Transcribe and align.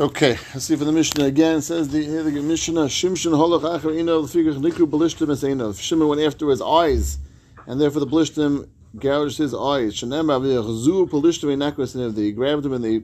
Okay, 0.00 0.38
let's 0.54 0.64
see 0.64 0.76
for 0.76 0.84
the 0.84 0.92
Mishnah 0.92 1.24
again. 1.24 1.58
It 1.58 1.62
says 1.62 1.88
the, 1.88 2.02
here 2.02 2.22
the 2.22 2.30
Mishnah 2.30 2.86
Shimshon 2.86 3.32
holach 3.32 3.78
acher 3.78 3.96
ino 3.98 4.20
l'figach 4.20 4.56
nikru 4.56 4.88
balishtim 4.88 5.30
es 5.30 5.44
ino. 5.44 5.72
Shimon 5.72 6.08
went 6.08 6.20
after 6.22 6.48
his 6.48 6.62
eyes, 6.62 7.18
and 7.66 7.80
therefore 7.80 8.00
the 8.00 8.06
balishtim 8.06 8.68
gouged 8.96 9.38
his 9.38 9.54
eyes. 9.54 9.94
Shenemar 9.94 10.40
v'yachzu 10.40 11.08
balishtim 11.08 11.54
enakros 11.56 11.94
and 11.94 12.14
they 12.16 12.32
grabbed 12.32 12.64
him 12.64 12.72
and 12.72 12.84
they 12.84 13.02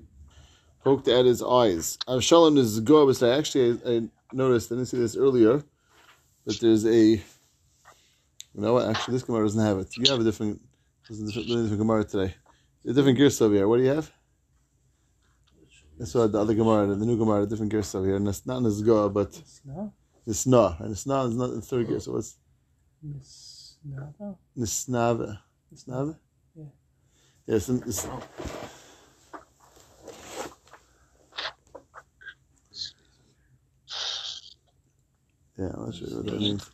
poked 0.82 1.08
at 1.08 1.24
his 1.24 1.42
eyes. 1.42 1.98
Avshalom 2.08 2.58
is 2.58 2.80
go. 2.80 3.06
But 3.06 3.22
actually, 3.22 3.78
I, 3.84 3.90
I 3.90 4.02
noticed 4.32 4.72
I 4.72 4.76
didn't 4.76 4.88
see 4.88 4.98
this 4.98 5.16
earlier 5.16 5.62
that 6.46 6.60
there's 6.60 6.86
a. 6.86 7.04
You 7.04 7.20
know 8.54 8.74
what? 8.74 8.88
Actually, 8.88 9.12
this 9.12 9.22
Gemara 9.24 9.44
doesn't 9.44 9.64
have 9.64 9.78
it. 9.78 9.96
You 9.96 10.10
have 10.10 10.20
a 10.20 10.24
different. 10.24 10.60
This 11.08 11.18
is 11.18 11.22
a 11.22 11.26
different, 11.26 11.48
different 11.48 11.78
Gemara 11.78 12.04
today. 12.04 12.34
A 12.86 12.92
different 12.92 13.42
over 13.42 13.54
here. 13.54 13.68
What 13.68 13.76
do 13.76 13.82
you 13.82 13.90
have? 13.90 14.10
I 16.00 16.04
saw 16.04 16.26
the 16.26 16.38
other 16.38 16.54
Gemara, 16.54 16.86
the 16.86 17.04
new 17.04 17.16
Gemara, 17.16 17.42
a 17.42 17.46
different 17.46 17.72
gears 17.72 17.94
over 17.94 18.06
here. 18.06 18.16
And 18.16 18.28
it's 18.28 18.46
not 18.46 18.58
in 18.58 18.64
this 18.64 18.80
but 18.80 19.32
Sna? 19.32 19.92
Nisna. 20.28 20.80
And 20.80 20.94
Nisna 20.94 21.28
is 21.28 21.34
not 21.34 21.50
in 21.50 21.56
the 21.56 21.60
third 21.62 21.88
gear, 21.88 22.00
so 22.00 22.12
what's 22.12 22.36
Nisnava? 23.04 24.36
Nisnava? 24.56 25.38
Nisnava? 25.74 26.16
Yeah. 26.54 26.64
Yes, 27.46 27.68
and 27.68 27.82
it's, 27.86 28.06
yeah, 35.56 35.70
I'm 35.74 35.86
not 35.86 35.94
sure 35.94 36.08
what 36.08 36.26
that 36.26 36.38
means. 36.38 36.70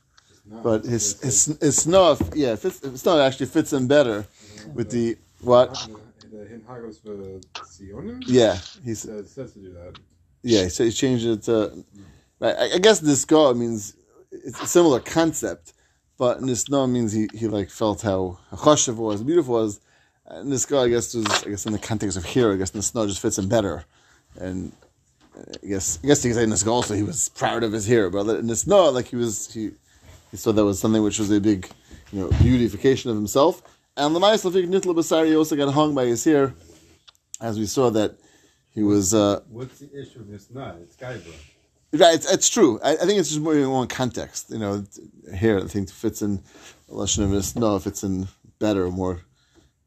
But 0.46 0.84
his 0.84 1.22
his 1.22 1.58
his 1.58 1.76
snuff, 1.76 2.20
yeah, 2.34 2.56
fits, 2.56 2.82
it's 2.82 3.04
not 3.04 3.18
actually 3.18 3.46
fits 3.46 3.72
him 3.72 3.86
better 3.86 4.22
mm-hmm. 4.22 4.74
with 4.74 4.90
the 4.90 5.16
what? 5.40 5.88
The 6.34 6.46
Hin 6.46 6.62
Hagos 6.66 6.98
Sionim? 7.00 8.22
Yeah, 8.26 8.58
he's 8.84 9.04
It 9.04 9.28
says 9.28 9.52
to 9.52 9.60
do 9.60 9.72
that. 9.74 9.98
yeah, 10.42 10.68
so 10.68 10.84
he 10.84 10.90
changed 10.90 11.26
it 11.26 11.42
to. 11.44 11.84
Right, 12.40 12.56
I, 12.56 12.74
I 12.74 12.78
guess 12.78 12.98
this 13.00 13.24
go 13.24 13.54
means 13.54 13.96
it's 14.32 14.60
a 14.60 14.66
similar 14.66 15.00
concept, 15.00 15.72
but 16.18 16.44
this 16.44 16.68
no 16.68 16.86
means 16.86 17.12
he, 17.12 17.28
he 17.32 17.46
like 17.46 17.70
felt 17.70 18.02
how 18.02 18.38
choshev 18.52 18.96
was, 18.96 19.22
beautiful 19.22 19.54
was, 19.54 19.80
and 20.26 20.50
this 20.50 20.66
guy 20.66 20.82
I 20.82 20.88
guess 20.88 21.14
was 21.14 21.26
I 21.44 21.50
guess 21.50 21.66
in 21.66 21.72
the 21.72 21.78
context 21.78 22.16
of 22.16 22.24
here, 22.24 22.52
I 22.52 22.56
guess 22.56 22.72
snow 22.72 23.06
just 23.06 23.20
fits 23.20 23.38
him 23.38 23.48
better, 23.48 23.84
and 24.36 24.72
uh, 25.38 25.42
I 25.62 25.66
guess 25.66 26.00
I 26.02 26.08
guess 26.08 26.22
he 26.22 26.30
could 26.30 26.36
say 26.36 26.44
in 26.44 26.68
also 26.68 26.94
he 26.94 27.04
was 27.04 27.28
proud 27.28 27.62
of 27.62 27.72
his 27.72 27.86
hair, 27.86 28.10
but 28.10 28.28
in 28.28 28.48
this 28.48 28.66
no 28.66 28.90
like 28.90 29.06
he 29.06 29.16
was 29.16 29.52
he 29.54 29.70
he 30.32 30.36
saw 30.36 30.50
that 30.50 30.64
was 30.64 30.80
something 30.80 31.02
which 31.02 31.20
was 31.20 31.30
a 31.30 31.40
big 31.40 31.68
you 32.12 32.20
know 32.20 32.28
beautification 32.42 33.10
of 33.10 33.16
himself, 33.16 33.62
and 33.96 34.14
the 34.14 34.18
nice 34.20 34.44
Lafik 34.44 34.68
Nitla 34.68 34.94
Basari 34.94 35.36
also 35.36 35.56
got 35.56 35.72
hung 35.72 35.94
by 35.94 36.06
his 36.06 36.24
hair, 36.24 36.54
as 37.40 37.58
we 37.58 37.66
saw 37.66 37.90
that 37.90 38.16
he 38.72 38.82
was. 38.82 39.14
Uh, 39.14 39.40
What's 39.48 39.78
the 39.78 39.86
issue 39.86 40.18
with 40.20 40.30
this 40.30 40.50
nut? 40.50 40.78
It's 40.82 40.96
Gaibra. 40.96 41.32
Right, 41.92 42.14
it's, 42.14 42.32
it's 42.32 42.48
true. 42.48 42.80
I, 42.82 42.94
I 42.94 43.06
think 43.06 43.20
it's 43.20 43.28
just 43.28 43.40
more 43.40 43.54
in 43.54 43.70
one 43.70 43.86
context. 43.86 44.50
You 44.50 44.58
know, 44.58 44.84
here 45.36 45.60
I 45.60 45.68
think 45.68 45.90
fits 45.90 46.22
in 46.22 46.42
lashon 46.88 47.22
of. 47.32 47.56
No, 47.56 47.76
it 47.76 47.82
fits 47.82 48.02
in 48.02 48.26
better, 48.58 48.90
more 48.90 49.20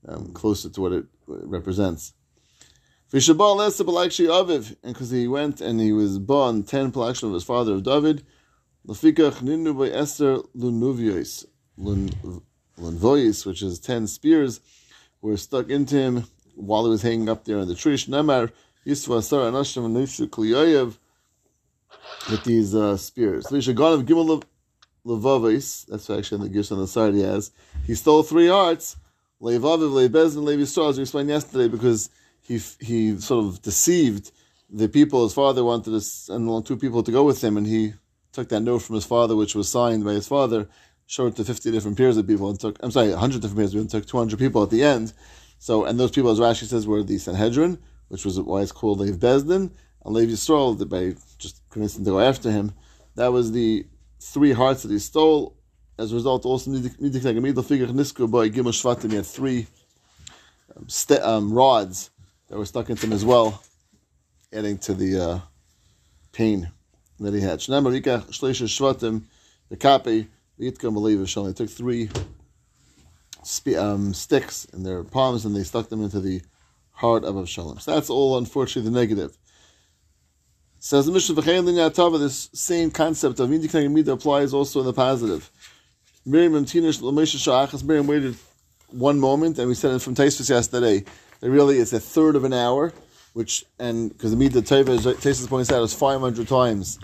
um, 0.07 0.31
closer 0.33 0.69
to 0.69 0.81
what 0.81 0.93
it, 0.93 1.05
what 1.25 1.39
it 1.39 1.47
represents. 1.47 2.13
Vishabal 3.11 3.57
less 3.57 3.81
Palakshi 3.81 4.27
Aviv, 4.27 4.75
and 4.83 4.93
because 4.93 5.09
he 5.09 5.27
went 5.27 5.59
and 5.59 5.81
he 5.81 5.91
was 5.91 6.17
born 6.17 6.63
ten 6.63 6.91
Palakshim 6.93 7.27
of 7.27 7.33
his 7.33 7.43
father 7.43 7.73
of 7.73 7.83
David. 7.83 8.25
Lafikach 8.87 9.41
ninu 9.41 9.77
by 9.77 9.93
Esther 9.93 10.37
lunuvios 10.55 11.45
lunvois, 12.77 13.45
which 13.45 13.61
is 13.61 13.79
ten 13.79 14.07
spears, 14.07 14.59
were 15.21 15.37
stuck 15.37 15.69
into 15.69 15.95
him 15.95 16.23
while 16.55 16.83
he 16.83 16.89
was 16.89 17.01
hanging 17.01 17.29
up 17.29 17.45
there 17.45 17.59
on 17.59 17.67
the 17.67 17.75
tree. 17.75 17.95
Shnemar 17.95 18.51
Yisva 18.85 19.19
Asar 19.19 19.51
Anashim 19.51 19.91
Nifshu 19.91 20.27
Kliyayev 20.27 20.97
with 22.29 22.43
these 22.43 22.73
uh, 22.75 22.97
spears. 22.97 23.47
Lishagon 23.47 23.93
of 23.93 24.05
Gimel 24.05 24.43
Levavis, 25.05 25.85
that's 25.85 26.09
actually 26.09 26.37
in 26.37 26.43
the 26.43 26.49
Gish 26.49 26.71
on 26.71 26.79
the 26.79 26.87
side 26.87 27.13
he 27.13 27.21
has. 27.21 27.51
He 27.85 27.95
stole 27.95 28.23
three 28.23 28.47
hearts, 28.47 28.97
Levaviv, 29.41 30.09
Lebez, 30.09 30.35
and 30.35 30.45
Levi 30.45 30.65
Straw, 30.65 30.89
as 30.89 30.97
we 30.97 31.03
explained 31.03 31.29
yesterday, 31.29 31.67
because 31.67 32.09
he 32.41 32.59
he 32.79 33.17
sort 33.19 33.45
of 33.45 33.61
deceived 33.61 34.31
the 34.69 34.89
people. 34.89 35.23
His 35.23 35.33
father 35.33 35.63
wanted 35.63 35.99
send 36.01 36.47
along 36.47 36.63
two 36.63 36.77
people 36.77 37.03
to 37.03 37.11
go 37.11 37.23
with 37.23 37.43
him, 37.43 37.55
and 37.57 37.65
he 37.65 37.93
took 38.33 38.49
that 38.49 38.61
note 38.61 38.79
from 38.79 38.95
his 38.95 39.05
father, 39.05 39.35
which 39.35 39.55
was 39.55 39.69
signed 39.69 40.03
by 40.03 40.13
his 40.13 40.27
father, 40.27 40.67
showed 41.07 41.35
to 41.37 41.43
50 41.43 41.71
different 41.71 41.97
pairs 41.97 42.17
of 42.17 42.27
people, 42.27 42.49
and 42.49 42.59
took, 42.59 42.77
I'm 42.83 42.91
sorry, 42.91 43.09
100 43.09 43.41
different 43.41 43.57
pairs 43.57 43.69
of 43.69 43.73
people, 43.73 43.81
and 43.81 43.89
took 43.89 44.05
200 44.05 44.37
people 44.37 44.61
at 44.61 44.69
the 44.69 44.83
end. 44.83 45.13
So, 45.57 45.85
and 45.85 45.99
those 45.99 46.11
people, 46.11 46.29
as 46.29 46.39
Rashi 46.39 46.65
says, 46.65 46.85
were 46.85 47.01
the 47.01 47.17
Sanhedrin, 47.17 47.79
which 48.09 48.25
was 48.25 48.39
why 48.39 48.61
it's 48.61 48.71
called 48.71 48.99
Lev 48.99 49.15
Bezdin, 49.15 49.71
and 50.05 50.13
Levi 50.13 50.33
Yisrael, 50.33 50.87
by 50.87 51.15
just 51.39 51.61
convincing 51.69 52.03
them 52.03 52.13
to 52.13 52.17
go 52.17 52.19
after 52.19 52.51
him. 52.51 52.73
That 53.15 53.31
was 53.31 53.51
the 53.51 53.85
three 54.19 54.51
hearts 54.51 54.83
that 54.83 54.91
he 54.91 54.99
stole. 54.99 55.55
As 55.97 56.11
a 56.11 56.15
result, 56.15 56.45
also 56.45 56.69
he 56.71 56.83
had 56.83 56.93
three 59.25 59.67
um, 60.75 60.87
st- 60.87 61.21
um, 61.21 61.51
rods 61.53 62.11
that 62.49 62.57
were 62.57 62.65
stuck 62.65 62.89
into 62.89 63.07
him 63.07 63.13
as 63.13 63.25
well, 63.25 63.63
adding 64.53 64.77
to 64.77 64.93
the 64.93 65.19
uh, 65.19 65.39
pain 66.33 66.69
that 67.19 67.33
he 67.33 67.41
had. 67.41 67.59
The 69.69 69.75
Kape, 69.75 70.29
They 71.45 71.53
took 71.53 71.69
three 71.69 72.09
um, 73.77 74.13
sticks 74.13 74.65
in 74.65 74.83
their 74.83 75.03
palms 75.03 75.45
and 75.45 75.55
they 75.55 75.63
stuck 75.63 75.89
them 75.89 76.03
into 76.03 76.19
the 76.19 76.41
heart 76.91 77.23
of 77.23 77.35
Avshalom. 77.35 77.79
So 77.79 77.93
that's 77.93 78.09
all, 78.09 78.37
unfortunately, 78.37 78.89
the 78.89 78.99
negative. 78.99 79.37
Says 80.79 81.05
the 81.05 81.11
Mishnah 81.11 81.35
this 82.21 82.49
same 82.53 82.91
concept 82.91 83.39
of 83.39 83.49
Midik 83.49 83.71
Nagamida 83.71 84.09
applies 84.09 84.53
also 84.53 84.79
in 84.79 84.85
the 84.85 84.93
positive. 84.93 85.49
Miriam 86.25 86.53
Miriam 87.83 88.07
waited 88.07 88.35
one 88.89 89.19
moment, 89.19 89.57
and 89.57 89.67
we 89.67 89.75
said 89.75 89.91
it 89.91 90.01
from 90.01 90.15
Taisvis 90.15 90.49
yesterday, 90.49 91.03
that 91.39 91.49
really 91.49 91.77
it's 91.77 91.93
a 91.93 91.99
third 91.99 92.35
of 92.35 92.43
an 92.43 92.53
hour, 92.53 92.93
which, 93.33 93.65
and 93.79 94.09
because 94.09 94.35
the 94.35 94.37
Midah 94.37 94.61
Teva, 94.61 94.97
Taisvis 94.97 95.47
points 95.47 95.71
out, 95.71 95.83
is 95.83 95.93
500 95.93 96.47
times 96.47 96.99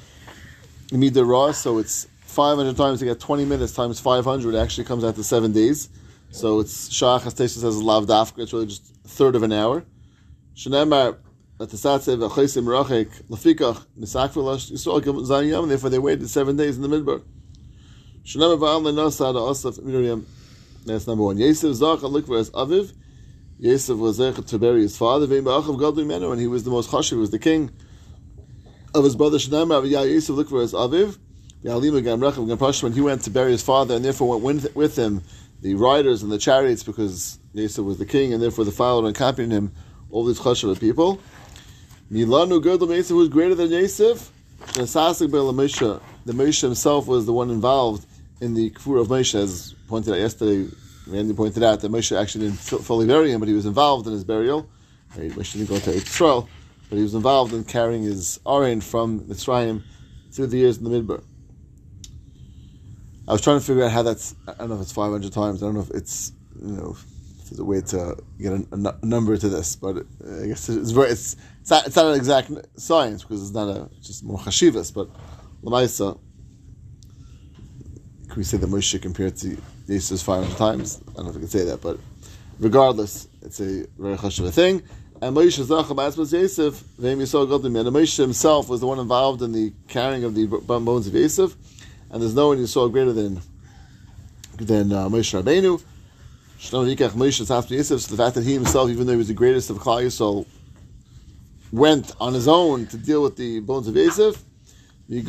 the 0.90 0.98
Midah 0.98 1.28
Ra, 1.28 1.52
so 1.52 1.78
it's 1.78 2.08
500 2.34 2.76
times 2.76 3.00
to 3.00 3.06
get 3.06 3.20
20 3.20 3.46
minutes 3.46 3.74
times 3.74 4.00
500 4.00 4.56
actually 4.56 4.86
comes 4.86 5.04
out 5.04 5.16
to 5.16 5.24
seven 5.24 5.52
days. 5.52 5.90
So 6.32 6.60
it's 6.60 6.90
Sha'achas 6.90 7.36
Taisvis 7.36 7.62
says 7.62 7.82
Lav 7.82 8.08
Dafka, 8.08 8.40
it's 8.40 8.54
really 8.54 8.66
just 8.66 8.92
a 9.06 9.08
third 9.08 9.36
of 9.36 9.44
an 9.44 9.54
hour. 9.54 9.86
Sat 10.56 12.02
said 12.02 12.20
V'chaisim 12.20 12.66
Rachek 12.66 13.24
Lafikach 13.30 13.86
Nisakvilash 14.00 14.72
Yisrael 14.72 15.02
Zayam, 15.02 15.68
therefore 15.68 15.92
they 15.92 16.00
waited 16.00 16.28
seven 16.28 16.58
days 16.58 16.76
in 16.76 16.82
the 16.82 16.88
midbar. 16.88 17.22
Shemar 18.26 18.58
Va'al 18.58 18.82
Lenasa 18.82 19.52
Asaf 19.52 19.78
Miriam. 19.84 20.26
That's 20.86 21.06
number 21.06 21.24
one. 21.24 21.38
Yosef 21.38 21.76
Zach 21.76 22.02
look 22.02 22.26
for 22.26 22.42
Aviv. 22.42 22.94
Yosef 23.60 23.98
was 23.98 24.18
there 24.18 24.34
to 24.34 24.58
bury 24.58 24.82
his 24.82 24.98
father. 24.98 25.28
Vein 25.28 25.44
Ba'achav 25.44 25.80
Gadol 25.80 26.04
Menu, 26.06 26.32
and 26.32 26.42
he 26.42 26.48
was 26.48 26.64
the 26.64 26.72
most 26.72 26.90
chashiv, 26.90 27.12
he 27.12 27.16
was 27.16 27.30
the 27.32 27.40
king 27.40 27.70
of 28.96 29.04
his 29.04 29.16
brother 29.16 29.38
Shnamar. 29.38 29.88
Yosef 29.88 30.36
looked 30.36 30.50
for 30.50 30.62
his 30.62 30.74
Aviv. 30.74 31.20
When 31.64 31.82
he 32.94 33.02
went 33.02 33.22
to 33.24 33.30
bury 33.32 33.52
his 33.52 33.64
father, 33.64 33.96
and 33.96 34.04
therefore 34.04 34.38
went 34.38 34.76
with, 34.76 34.98
him 34.98 35.22
the 35.62 35.76
riders 35.76 36.22
and 36.22 36.30
the 36.30 36.38
chariots 36.38 36.84
because 36.84 37.40
Yosef 37.54 37.86
was 37.86 37.98
the 37.98 38.06
king, 38.06 38.34
and 38.34 38.44
therefore 38.44 38.66
the 38.66 38.72
followed 38.72 39.06
and 39.06 39.16
accompanied 39.16 39.52
him 39.52 39.72
all 40.12 40.26
these 40.26 40.40
chashiv 40.40 40.78
people. 40.82 41.20
Milanu 42.12 42.62
Gadol 42.62 42.94
Yosef 42.94 43.16
was 43.16 43.30
greater 43.30 43.56
than 43.56 43.72
Yosef. 43.72 44.30
The 44.74 44.82
Moshe 46.34 46.62
himself 46.62 47.08
was 47.08 47.26
the 47.26 47.34
one 47.34 47.50
involved 47.50 48.06
in 48.42 48.54
the 48.54 48.70
kfur 48.72 49.00
of 49.00 49.08
Moshe, 49.08 49.36
as 49.36 49.74
pointed 49.88 50.14
out 50.14 50.20
yesterday. 50.20 50.70
Randy 51.08 51.34
pointed 51.34 51.64
out 51.64 51.80
that 51.80 51.92
Moshe 51.92 52.18
actually 52.18 52.48
didn't 52.48 52.60
fully 52.60 53.08
bury 53.08 53.32
him, 53.32 53.40
but 53.40 53.48
he 53.48 53.56
was 53.56 53.66
involved 53.66 54.06
in 54.08 54.14
his 54.14 54.26
burial. 54.26 54.70
Right, 55.18 55.32
Moshe 55.32 55.54
didn't 55.54 55.70
go 55.70 55.80
to 55.80 55.92
Israel, 55.92 56.50
but 56.90 56.98
he 56.98 57.04
was 57.04 57.14
involved 57.14 57.54
in 57.54 57.64
carrying 57.64 58.04
his 58.04 58.40
Aron 58.46 58.82
from 58.82 59.22
Mitzrayim 59.22 59.82
through 60.32 60.48
the 60.48 60.58
years 60.58 60.78
in 60.78 60.84
the 60.84 60.90
Midbar. 60.90 61.24
I 63.28 63.32
was 63.32 63.42
trying 63.42 63.60
to 63.60 63.66
figure 63.66 63.86
out 63.86 63.92
how 63.92 64.04
that's. 64.04 64.36
I 64.48 64.54
don't 64.54 64.70
know 64.70 64.76
if 64.76 64.82
it's 64.82 64.92
500 64.92 65.32
times. 65.32 65.64
I 65.64 65.68
don't 65.68 65.76
know 65.76 65.82
if 65.82 65.92
it's 65.92 66.34
you 66.62 66.74
know 66.74 66.92
if 66.92 67.06
there's 67.50 67.60
a 67.60 67.64
way 67.64 67.82
to 67.82 68.18
get 68.40 68.54
a, 68.54 69.06
number 69.06 69.38
to 69.38 69.50
this, 69.50 69.76
but 69.76 69.98
uh, 69.98 70.44
I 70.44 70.48
guess 70.48 70.68
it's 70.70 70.92
very 70.92 71.10
it's 71.10 71.38
it's 71.62 71.70
not, 71.70 71.88
it's 71.88 71.96
not 71.96 72.08
an 72.08 72.16
exact 72.16 72.52
science 72.76 73.24
because 73.24 73.42
it's 73.42 73.54
not 73.54 73.70
a 73.70 73.90
it's 73.98 74.08
just 74.08 74.24
more 74.24 74.40
chashivas, 74.40 74.94
but 74.94 75.10
lamaisa. 75.64 76.20
Can 78.28 78.36
we 78.38 78.44
say 78.44 78.58
that 78.58 78.70
Moshe 78.70 79.00
compared 79.02 79.38
to 79.38 79.62
Jesus 79.88 80.24
500 80.24 80.58
times? 80.58 81.02
I 81.10 81.14
don't 81.14 81.26
know 81.26 81.30
if 81.30 81.36
we 81.36 81.42
can 81.42 81.50
say 81.50 81.66
that, 81.66 81.82
but 81.82 82.00
regardless, 82.60 83.28
it's 83.42 83.60
a 83.62 83.86
very 83.98 84.18
chashiv 84.18 84.52
thing. 84.52 84.82
And 85.22 85.38
Moshe 85.38 85.64
Zacham 85.64 85.98
Asmas 85.98 86.34
Yosef, 86.34 86.84
Godim, 87.00 87.80
and 87.80 87.96
Moshe 87.96 88.18
himself 88.18 88.68
was 88.68 88.82
the 88.82 88.88
one 88.88 89.00
involved 89.00 89.42
in 89.42 89.52
the 89.52 89.72
carrying 89.88 90.24
of 90.24 90.36
the 90.36 90.48
bones 90.48 91.08
of 91.08 91.14
Yosef, 91.14 91.56
and 92.14 92.22
there's 92.22 92.36
no 92.36 92.48
one 92.50 92.60
you 92.60 92.68
saw 92.68 92.88
greater 92.88 93.12
than 93.12 93.42
than 94.58 94.94
uh, 94.94 95.10
Moshe 95.10 95.34
Rabbeinu. 95.34 95.82
So 96.60 96.86
the 96.86 96.96
fact 98.16 98.36
that 98.36 98.44
he 98.44 98.54
himself, 98.54 98.90
even 98.90 99.08
though 99.08 99.14
he 99.14 99.18
was 99.18 99.28
the 99.28 99.34
greatest 99.34 99.72
of 99.72 99.80
Klal 99.80 100.04
Yisrael, 100.04 100.46
went 101.72 102.14
on 102.22 102.34
his 102.36 102.48
own 102.48 102.86
to 102.88 102.98
deal 102.98 103.24
with 103.24 103.36
the 103.36 103.60
bones 103.62 103.88
of 103.88 103.96
Yosef. 103.96 104.42
And 105.10 105.28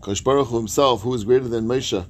Kosh 0.00 0.20
Baruch 0.22 0.48
himself, 0.48 1.02
who 1.02 1.14
is 1.14 1.24
greater 1.24 1.46
than 1.46 1.66
Moshe, 1.68 2.06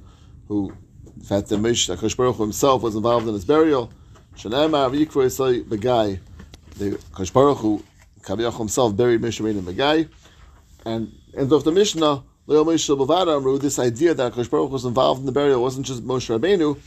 who, 0.47 0.73
in 1.15 1.23
fact, 1.23 1.49
the 1.49 1.57
Moshe, 1.57 1.95
Kosh 1.99 2.15
Baruch 2.15 2.37
himself 2.37 2.81
was 2.81 2.95
involved 2.95 3.27
in 3.27 3.33
his 3.33 3.45
burial. 3.45 3.91
Shanamar 4.37 4.91
Yikro 4.91 5.63
Begai. 5.65 6.19
The 6.77 6.97
Kosh 7.11 7.31
Baruch 7.31 7.83
Kaviyach 8.21 8.57
himself 8.57 8.95
buried 8.95 9.21
Moshe 9.21 9.41
Rabbeinu 9.41 9.59
in 9.59 9.65
Begai. 9.65 10.09
And 10.85 11.11
ends 11.35 11.51
off 11.51 11.63
the 11.63 11.71
Mishnah, 11.71 12.23
this 12.47 13.79
idea 13.79 14.13
that 14.13 14.33
Kosh 14.33 14.47
Baruch 14.47 14.71
was 14.71 14.85
involved 14.85 15.19
in 15.19 15.25
the 15.25 15.31
burial 15.31 15.61
wasn't 15.61 15.85
just 15.85 16.05
Moshe 16.05 16.29
Rabbeinu. 16.29 16.77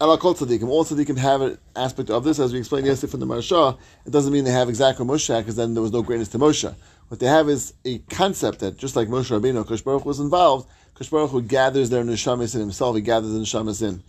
All 0.00 0.18
Tzadikim 0.18 1.16
have 1.16 1.40
an 1.40 1.58
aspect 1.76 2.10
of 2.10 2.24
this, 2.24 2.38
as 2.38 2.52
we 2.52 2.58
explained 2.58 2.86
yesterday 2.86 3.10
from 3.12 3.20
the 3.20 3.26
Marsha. 3.26 3.78
It 4.04 4.10
doesn't 4.10 4.32
mean 4.32 4.44
they 4.44 4.50
have 4.50 4.68
exactly 4.68 5.06
Moshe, 5.06 5.38
because 5.38 5.56
then 5.56 5.72
there 5.74 5.82
was 5.82 5.92
no 5.92 6.02
greatness 6.02 6.28
to 6.30 6.38
Moshe. 6.38 6.74
What 7.08 7.20
they 7.20 7.26
have 7.26 7.48
is 7.48 7.74
a 7.84 7.98
concept 8.10 8.58
that 8.58 8.76
just 8.76 8.96
like 8.96 9.08
Moshe 9.08 9.30
Rabbeinu, 9.30 9.66
Kosh 9.66 9.82
Baruch 9.82 10.04
was 10.04 10.20
involved, 10.20 10.68
Kosh 10.94 11.08
Baruch 11.08 11.30
Hu 11.30 11.42
gathers 11.42 11.90
their 11.90 12.02
neshamas 12.02 12.54
in 12.54 12.60
himself, 12.60 12.96
he 12.96 13.02
gathers 13.02 13.32
the 13.32 13.38
neshamas 13.38 13.82
in. 13.86 14.02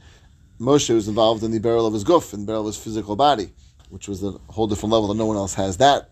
Moshe 0.59 0.93
was 0.93 1.07
involved 1.07 1.43
in 1.43 1.51
the 1.51 1.59
burial 1.59 1.85
of 1.85 1.93
his 1.93 2.03
guf, 2.03 2.33
in 2.33 2.41
the 2.41 2.45
burial 2.47 2.67
of 2.67 2.73
his 2.73 2.83
physical 2.83 3.15
body, 3.15 3.51
which 3.89 4.07
was 4.07 4.23
a 4.23 4.31
whole 4.49 4.67
different 4.67 4.91
level, 4.91 5.07
that 5.09 5.15
no 5.15 5.25
one 5.27 5.37
else 5.37 5.53
has 5.53 5.77
that 5.77 6.09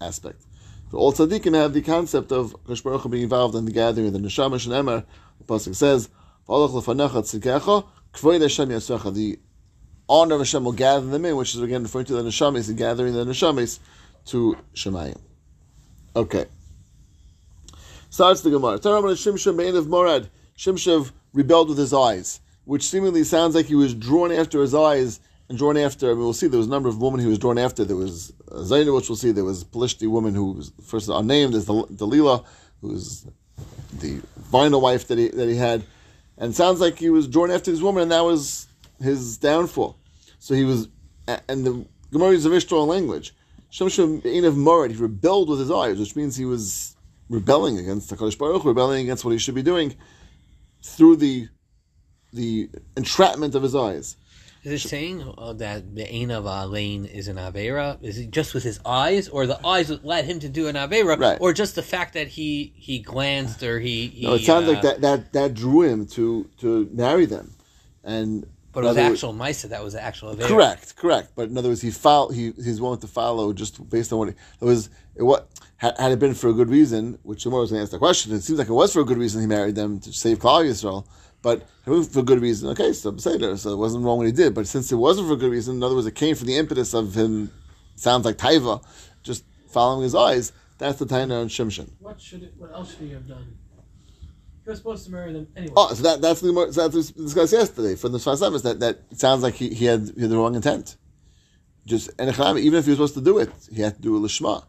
aspect. 0.00 0.42
But 0.90 0.98
all 0.98 1.12
tzaddikim 1.12 1.54
have 1.54 1.72
the 1.72 1.82
concept 1.82 2.32
of 2.32 2.54
Kosh 2.64 2.80
Baruch 2.80 3.02
Hu 3.02 3.08
being 3.08 3.24
involved 3.24 3.54
in 3.54 3.64
the 3.64 3.72
gathering 3.72 4.06
of 4.08 4.12
the 4.12 4.18
neshama 4.18 4.54
shenemer. 4.54 5.04
The 5.38 5.44
pasuk 5.44 5.74
says, 5.74 6.08
"V'alach 6.48 6.70
lefanecha 6.70 7.40
tzidkecha, 7.40 7.84
kvoid 8.14 8.42
Hashem 8.42 8.68
yasvecha." 8.68 9.12
The 9.14 9.38
honor 10.08 10.36
of 10.36 10.40
Hashem 10.42 10.64
will 10.64 10.72
gather 10.72 11.06
them 11.06 11.24
in, 11.24 11.36
which 11.36 11.54
is 11.54 11.60
again 11.60 11.82
referring 11.82 12.06
to 12.06 12.14
the 12.14 12.22
neshamis, 12.22 12.68
and 12.68 12.78
gathering 12.78 13.14
the 13.14 13.24
neshamis 13.24 13.80
to 14.26 14.56
Shemayim. 14.74 15.18
Okay. 16.14 16.46
Starts 18.10 18.40
the 18.42 18.50
Gemara. 18.50 18.78
Taram 18.78 19.02
Shimshav 19.02 19.76
of 19.76 19.88
Morad. 19.88 20.30
Shimshav 20.56 21.10
rebelled 21.32 21.68
with 21.68 21.78
his 21.78 21.92
eyes, 21.92 22.40
which 22.64 22.84
seemingly 22.84 23.24
sounds 23.24 23.54
like 23.54 23.66
he 23.66 23.74
was 23.74 23.94
drawn 23.94 24.32
after 24.32 24.60
his 24.60 24.74
eyes 24.74 25.20
and 25.48 25.58
drawn 25.58 25.76
after. 25.76 26.10
I 26.10 26.14
mean, 26.14 26.20
we'll 26.20 26.32
see 26.32 26.46
there 26.46 26.58
was 26.58 26.66
a 26.66 26.70
number 26.70 26.88
of 26.88 27.00
women 27.00 27.20
he 27.20 27.26
was 27.26 27.38
drawn 27.38 27.58
after. 27.58 27.84
There 27.84 27.96
was 27.96 28.32
uh, 28.50 28.62
Zainab, 28.62 28.94
which 28.94 29.08
we'll 29.08 29.16
see. 29.16 29.32
There 29.32 29.44
was 29.44 29.62
a 29.62 29.66
Pelishti 29.66 30.08
woman 30.08 30.34
who 30.34 30.52
was 30.52 30.72
first 30.84 31.08
unnamed. 31.08 31.54
There's 31.54 31.66
the 31.66 31.86
Delilah, 31.94 32.44
who 32.80 32.88
was 32.88 33.26
the 34.00 34.20
vinyl 34.50 34.80
wife 34.80 35.08
that 35.08 35.18
he 35.18 35.28
that 35.28 35.48
he 35.48 35.56
had, 35.56 35.84
and 36.38 36.52
it 36.52 36.56
sounds 36.56 36.80
like 36.80 36.98
he 36.98 37.10
was 37.10 37.26
drawn 37.28 37.50
after 37.50 37.70
this 37.70 37.82
woman, 37.82 38.02
and 38.02 38.12
that 38.12 38.24
was 38.24 38.66
his 39.00 39.38
downfall. 39.38 39.96
So 40.38 40.54
he 40.54 40.64
was, 40.64 40.88
and 41.26 41.66
the 41.66 41.86
Gemara 42.12 42.30
is 42.30 42.46
a 42.46 42.48
very 42.48 42.60
strong 42.60 42.88
language. 42.88 43.34
He 43.70 43.84
rebelled 43.84 45.48
with 45.50 45.58
his 45.58 45.70
eyes, 45.70 45.98
which 45.98 46.16
means 46.16 46.36
he 46.36 46.44
was 46.44 46.96
rebelling 47.28 47.78
against 47.78 48.08
the 48.08 48.16
Kadosh 48.16 48.38
Baruch, 48.38 48.64
rebelling 48.64 49.02
against 49.02 49.24
what 49.24 49.32
he 49.32 49.38
should 49.38 49.54
be 49.54 49.62
doing 49.62 49.94
through 50.82 51.16
the 51.16 51.48
the 52.32 52.68
entrapment 52.96 53.54
of 53.54 53.62
his 53.62 53.74
eyes. 53.74 54.16
Is 54.66 54.84
it 54.84 54.88
saying 54.88 55.22
uh, 55.38 55.52
that 55.54 55.94
the 55.94 56.12
Ein 56.12 56.32
of 56.32 56.44
Alain 56.44 57.04
is 57.04 57.28
an 57.28 57.36
Avera? 57.36 58.02
Is 58.02 58.18
it 58.18 58.32
just 58.32 58.52
with 58.52 58.64
his 58.64 58.80
eyes, 58.84 59.28
or 59.28 59.46
the 59.46 59.64
eyes 59.64 59.86
that 59.88 60.04
led 60.04 60.24
him 60.24 60.40
to 60.40 60.48
do 60.48 60.66
an 60.66 60.74
Avera, 60.74 61.16
Right. 61.16 61.38
or 61.40 61.52
just 61.52 61.76
the 61.76 61.82
fact 61.82 62.14
that 62.14 62.26
he 62.26 62.72
he 62.74 62.98
glanced 62.98 63.62
or 63.62 63.78
he, 63.78 64.08
he 64.08 64.26
No, 64.26 64.34
it 64.34 64.40
sounds 64.40 64.66
uh, 64.68 64.72
like 64.72 64.82
that, 64.82 65.00
that 65.02 65.32
that 65.34 65.54
drew 65.54 65.82
him 65.82 66.06
to 66.16 66.50
to 66.62 66.88
marry 66.92 67.26
them, 67.26 67.54
and 68.02 68.44
But 68.72 68.82
it 68.82 68.88
was 68.88 68.96
words- 68.96 69.12
actual 69.22 69.34
Misa 69.34 69.68
that 69.68 69.84
was 69.84 69.92
the 69.92 70.02
actual 70.02 70.34
Avera. 70.34 70.48
Correct, 70.48 70.96
correct. 70.96 71.28
But 71.36 71.48
in 71.48 71.56
other 71.56 71.68
words, 71.68 71.82
he 71.82 71.92
follow, 71.92 72.30
he 72.30 72.50
he's 72.56 72.80
willing 72.80 72.98
to 73.00 73.06
follow 73.06 73.52
just 73.52 73.88
based 73.88 74.12
on 74.12 74.18
what 74.18 74.28
he, 74.30 74.34
it 74.60 74.64
was. 74.64 74.90
It, 75.14 75.22
what 75.22 75.48
had, 75.76 75.94
had 75.98 76.10
it 76.10 76.18
been 76.18 76.34
for 76.34 76.48
a 76.48 76.52
good 76.54 76.70
reason, 76.70 77.18
which 77.22 77.44
tomorrow 77.44 77.60
was 77.62 77.70
going 77.70 77.78
to 77.80 77.82
ask 77.84 77.92
the 77.92 77.98
question. 77.98 78.34
It 78.34 78.42
seems 78.42 78.58
like 78.58 78.68
it 78.68 78.72
was 78.72 78.92
for 78.92 79.00
a 79.00 79.04
good 79.04 79.18
reason 79.18 79.42
he 79.42 79.46
married 79.46 79.76
them 79.76 80.00
to 80.00 80.12
save 80.12 80.38
Klal 80.40 80.64
Yisrael. 80.68 81.06
But 81.46 81.62
it 81.86 81.90
was 81.90 82.08
for 82.08 82.18
a 82.18 82.22
good 82.24 82.42
reason. 82.42 82.70
Okay, 82.70 82.92
so 82.92 83.16
say 83.18 83.38
there, 83.38 83.56
so 83.56 83.70
it 83.70 83.76
wasn't 83.76 84.04
wrong 84.04 84.18
what 84.18 84.26
he 84.26 84.32
did. 84.32 84.52
But 84.52 84.66
since 84.66 84.90
it 84.90 84.96
wasn't 84.96 85.28
for 85.28 85.34
a 85.34 85.36
good 85.36 85.52
reason, 85.52 85.76
in 85.76 85.82
other 85.84 85.94
words, 85.94 86.08
it 86.08 86.16
came 86.16 86.34
from 86.34 86.48
the 86.48 86.56
impetus 86.56 86.92
of 86.92 87.14
him. 87.14 87.52
Sounds 87.94 88.24
like 88.24 88.36
taiva, 88.36 88.84
just 89.22 89.44
following 89.68 90.02
his 90.02 90.16
eyes. 90.16 90.50
That's 90.78 90.98
the 90.98 91.04
taina 91.04 91.40
on 91.40 91.46
Shimshon. 91.46 91.88
What 92.00 92.20
should 92.20 92.42
it, 92.42 92.54
what 92.58 92.72
else 92.72 92.90
should 92.90 93.02
he 93.02 93.12
have 93.12 93.28
done? 93.28 93.56
He 94.64 94.70
was 94.70 94.78
supposed 94.78 95.04
to 95.04 95.12
marry 95.12 95.32
them 95.34 95.46
anyway. 95.56 95.74
Oh, 95.76 95.94
so 95.94 96.02
that 96.02 96.20
that's 96.20 96.40
the 96.40 96.52
more 96.52 96.72
so 96.72 96.88
that's 96.88 96.96
what 96.96 97.16
we 97.16 97.22
discussed 97.22 97.52
yesterday 97.52 97.94
from 97.94 98.10
the 98.10 98.18
Sfas 98.18 98.62
that 98.64 98.80
that 98.80 98.98
sounds 99.16 99.44
like 99.44 99.54
he, 99.54 99.72
he 99.72 99.84
had 99.84 100.10
he 100.16 100.22
had 100.22 100.30
the 100.30 100.36
wrong 100.36 100.56
intent. 100.56 100.96
Just 101.86 102.10
and 102.18 102.28
even 102.58 102.74
if 102.80 102.86
he 102.86 102.90
was 102.90 102.96
supposed 102.96 103.14
to 103.14 103.20
do 103.20 103.38
it, 103.38 103.52
he 103.72 103.82
had 103.82 103.94
to 103.94 104.02
do 104.02 104.16
a 104.16 104.20
lishma. 104.20 104.64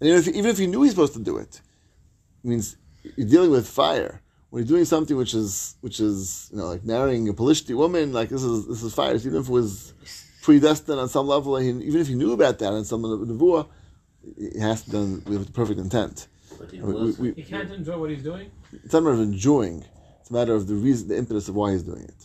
And 0.00 0.10
even 0.10 0.20
if 0.20 0.28
even 0.28 0.50
if 0.50 0.58
he 0.58 0.66
knew 0.66 0.82
he 0.82 0.88
was 0.88 0.90
supposed 0.90 1.14
to 1.14 1.20
do 1.20 1.38
it, 1.38 1.62
it 2.44 2.46
means 2.46 2.76
you're 3.16 3.26
dealing 3.26 3.52
with 3.52 3.66
fire. 3.66 4.20
When 4.54 4.62
you're 4.62 4.68
doing 4.76 4.84
something 4.84 5.16
which 5.16 5.34
is 5.34 5.74
which 5.80 5.98
is 5.98 6.48
you 6.52 6.58
know 6.58 6.68
like 6.68 6.84
marrying 6.84 7.28
a 7.28 7.34
Pelishti 7.34 7.76
woman, 7.76 8.12
like 8.12 8.28
this 8.28 8.44
is 8.44 8.68
this 8.68 8.84
is 8.84 8.94
fire. 8.94 9.16
Even 9.16 9.34
if 9.34 9.48
it 9.48 9.52
was 9.52 9.94
predestined 10.42 11.00
on 11.00 11.08
some 11.08 11.26
level, 11.26 11.56
and 11.56 11.82
he- 11.82 11.88
even 11.88 12.00
if 12.00 12.06
he 12.06 12.14
knew 12.14 12.32
about 12.34 12.60
that 12.60 12.72
on 12.72 12.84
some 12.84 13.02
nevuah, 13.02 13.66
it 14.22 14.60
has 14.60 14.82
to 14.82 14.90
be 14.90 14.92
done 14.96 15.22
with 15.26 15.52
perfect 15.52 15.80
intent. 15.80 16.28
We- 16.70 16.78
we- 16.78 17.12
we- 17.22 17.32
he 17.32 17.42
can't 17.42 17.72
enjoy 17.72 17.98
what 17.98 18.10
he's 18.10 18.22
doing. 18.22 18.52
it's 18.72 18.92
not 18.92 19.00
a 19.00 19.02
matter 19.02 19.14
of 19.14 19.22
enjoying; 19.22 19.84
it's 20.20 20.30
a 20.30 20.32
matter 20.32 20.54
of 20.54 20.68
the 20.68 20.76
reason, 20.76 21.08
the 21.08 21.16
impetus 21.16 21.48
of 21.48 21.56
why 21.56 21.72
he's 21.72 21.82
doing 21.82 22.04
it. 22.04 22.20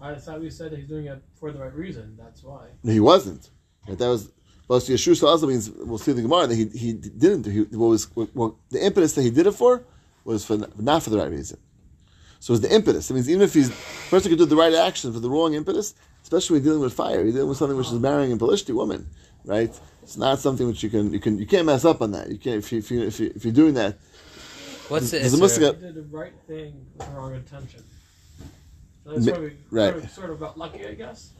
I 0.00 0.16
thought 0.16 0.40
we 0.40 0.50
said 0.50 0.72
that 0.72 0.80
he's 0.80 0.88
doing 0.88 1.06
it 1.06 1.22
for 1.38 1.52
the 1.52 1.60
right 1.60 1.76
reason. 1.76 2.16
That's 2.18 2.42
why. 2.42 2.64
No, 2.82 2.90
he 2.92 2.98
wasn't. 2.98 3.50
Right? 3.86 3.96
That 3.96 4.08
was. 4.08 4.32
But 4.66 4.82
Yeshua 4.82 5.28
also 5.28 5.46
means 5.46 5.70
we'll 5.70 5.98
see 6.06 6.10
the 6.10 6.22
Gemara 6.22 6.48
that 6.48 6.56
he 6.56 6.64
he 6.84 6.92
didn't. 6.92 7.46
He, 7.46 7.60
what 7.82 7.90
was 7.94 8.02
what, 8.16 8.56
the 8.70 8.84
impetus 8.84 9.12
that 9.12 9.22
he 9.22 9.30
did 9.30 9.46
it 9.46 9.52
for 9.52 9.84
was 10.24 10.44
for 10.44 10.58
not 10.78 11.02
for 11.02 11.10
the 11.10 11.18
right 11.18 11.30
reason. 11.30 11.58
So 12.40 12.52
it 12.52 12.54
was 12.54 12.60
the 12.62 12.74
impetus. 12.74 13.10
It 13.10 13.14
means 13.14 13.30
even 13.30 13.42
if 13.42 13.54
he's 13.54 13.70
a 13.70 14.10
person 14.10 14.30
could 14.30 14.38
do 14.38 14.44
the 14.46 14.56
right 14.56 14.74
action 14.74 15.12
for 15.12 15.20
the 15.20 15.30
wrong 15.30 15.54
impetus, 15.54 15.94
especially 16.22 16.56
when 16.56 16.64
dealing 16.64 16.80
with 16.80 16.92
fire, 16.92 17.22
you're 17.22 17.32
dealing 17.32 17.48
with 17.48 17.58
something 17.58 17.76
which 17.76 17.86
is 17.86 17.94
marrying 17.94 18.32
a 18.32 18.36
Pelishti 18.36 18.74
woman, 18.74 19.06
right? 19.44 19.72
It's 20.02 20.16
not 20.18 20.38
something 20.38 20.66
which 20.66 20.82
you 20.82 20.90
can 20.90 21.12
you 21.12 21.20
can 21.20 21.38
you 21.38 21.46
can't 21.46 21.64
mess 21.66 21.84
up 21.84 22.02
on 22.02 22.12
that. 22.12 22.30
You 22.30 22.38
can't 22.38 22.56
if 22.56 22.70
you 22.72 22.78
if, 22.78 22.90
you, 22.90 23.02
if, 23.02 23.20
you, 23.20 23.32
if 23.34 23.44
you're 23.44 23.54
doing 23.54 23.74
that. 23.74 23.98
What's 24.88 25.10
the 25.10 25.18
There's 25.18 25.32
a 25.32 25.36
Isser? 25.38 25.40
Muslim- 25.40 25.76
He 25.76 25.80
did 25.80 25.94
the 25.94 26.02
right 26.02 26.34
thing 26.46 26.86
with 26.98 27.06
the 27.08 27.14
wrong 27.14 27.34
intention. 27.34 27.82
So 29.04 29.10
Mi- 29.10 29.16
that's 29.16 29.26
sort 29.26 29.52
right. 29.70 29.92
sort, 29.92 30.04
of, 30.04 30.10
sort 30.10 30.30
of 30.30 30.40
got 30.40 30.58
lucky, 30.58 30.86
I 30.86 30.94
guess. 30.94 31.30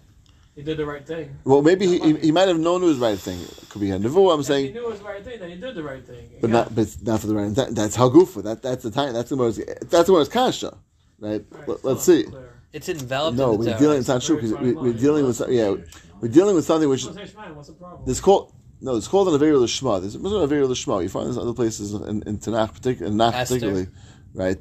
He 0.55 0.63
did 0.63 0.77
the 0.77 0.87
right 0.87 1.05
thing. 1.05 1.37
Well, 1.45 1.63
maybe 1.63 1.87
he, 1.87 1.99
he, 1.99 2.17
he 2.27 2.33
might 2.33 2.47
have 2.47 2.59
known 2.61 2.83
it 2.83 2.87
was 2.87 3.01
the 3.01 3.07
right 3.07 3.19
thing. 3.19 3.41
It 3.41 3.69
could 3.71 3.81
be 3.81 3.91
a 3.91 3.99
nevuah. 3.99 4.35
I'm 4.35 4.41
If 4.41 4.47
saying 4.47 4.67
he 4.67 4.73
knew 4.73 4.87
it 4.87 4.91
was 4.91 4.99
the 5.01 5.05
right 5.05 5.25
thing, 5.25 5.41
then 5.41 5.51
he 5.51 5.57
did 5.57 5.75
the 5.75 5.83
right 5.83 6.07
thing. 6.07 6.29
but 6.41 6.45
Again, 6.49 6.51
not 6.51 6.75
but 6.75 6.97
not 7.03 7.21
for 7.21 7.27
the 7.27 7.35
right. 7.35 7.53
That, 7.55 7.75
that's 7.75 7.97
hagufa. 7.97 8.43
That 8.45 8.63
that's 8.63 8.83
the 8.85 8.91
time. 8.93 9.13
That's 9.13 9.31
the 9.31 9.37
most. 9.37 9.61
That's 9.91 10.07
the 10.07 10.13
most 10.13 10.31
kasha, 10.31 10.77
right? 11.19 11.45
Right, 11.51 11.69
Let, 11.85 11.97
us 11.97 12.05
see. 12.05 12.25
unclear. 12.25 12.51
It's 12.73 12.89
enveloped 12.89 13.37
No, 13.37 13.47
in 13.47 13.51
the 13.53 13.59
we're 13.59 13.65
Torah. 13.73 13.79
dealing. 13.81 13.99
It's 13.99 14.09
not 14.09 14.23
true 14.23 14.37
because 14.37 14.53
we, 14.59 14.73
we're 14.75 14.93
dealing 14.93 15.27
with 15.27 15.41
yeah, 15.49 15.75
we're 16.21 16.29
dealing 16.29 16.55
with 16.55 16.65
something 16.67 16.89
which 16.89 17.05
What's 17.05 17.17
the 17.17 17.27
Shema? 17.27 17.53
What's 17.53 17.69
the 17.69 17.75
problem? 17.75 18.05
this 18.07 18.21
called 18.21 18.53
no. 18.81 18.95
It's 18.97 19.09
called 19.09 19.29
an 19.29 19.35
avera 19.35 19.61
l'shma. 19.61 20.01
There's 20.01 20.15
an 20.15 20.23
avera 20.23 20.69
l'shma. 20.69 21.03
You 21.03 21.09
find 21.09 21.29
this 21.29 21.37
in 21.37 21.43
other 21.43 21.53
places 21.53 21.95
in, 21.95 22.23
in 22.27 22.39
Tanakh, 22.39 22.75
particularly 22.75 23.11
in 23.13 23.17
Nach 23.17 23.35
Esther. 23.35 23.55
particularly, 23.57 23.89
right? 24.35 24.59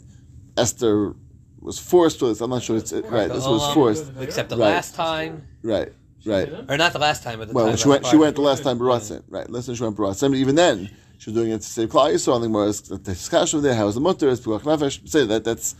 Esther 0.57 1.13
was 1.63 1.79
forced 1.79 2.19
to 2.19 2.27
this. 2.27 2.41
I'm 2.41 2.49
not 2.49 2.63
sure 2.63 2.77
it's 2.77 2.91
it, 2.91 3.05
right. 3.05 3.27
This 3.29 3.45
was 3.45 3.63
Um, 3.63 3.73
forced. 3.73 4.05
Except 4.19 4.49
the 4.49 4.57
Right. 4.57 4.73
last 4.73 4.95
time, 4.95 5.43
Right, 5.63 5.91
right. 6.25 6.49
or 6.69 6.77
not 6.77 6.93
the 6.93 6.99
last 6.99 7.23
time, 7.23 7.39
but 7.39 7.47
the 7.47 7.53
Well, 7.53 7.67
time 7.67 7.77
she 7.77 7.87
went, 7.87 8.05
she 8.05 8.17
went 8.17 8.35
the 8.35 8.41
last 8.41 8.63
time 8.63 8.77
Baratzin, 8.79 9.23
right? 9.29 9.49
Listen, 9.49 9.75
she 9.75 9.83
went 9.83 9.95
Baratzin. 9.97 10.29
But 10.31 10.37
even 10.37 10.55
then, 10.55 10.89
she 11.17 11.29
was 11.29 11.35
doing 11.39 11.51
it 11.51 11.61
to 11.61 11.67
save 11.67 11.89
Klal 11.89 12.13
Yisrael. 12.13 12.37
I 12.37 12.41
think 12.41 12.51
more 12.51 12.65
the 12.71 12.97
discussion 12.97 13.61
there. 13.61 13.75
How 13.75 13.85
was 13.85 13.95
the 13.95 14.01
mutter? 14.01 14.27
Is 14.29 14.41
Pikuach 14.41 14.61
Nefesh? 14.63 15.07
Say 15.07 15.25
that. 15.25 15.43
That's 15.43 15.75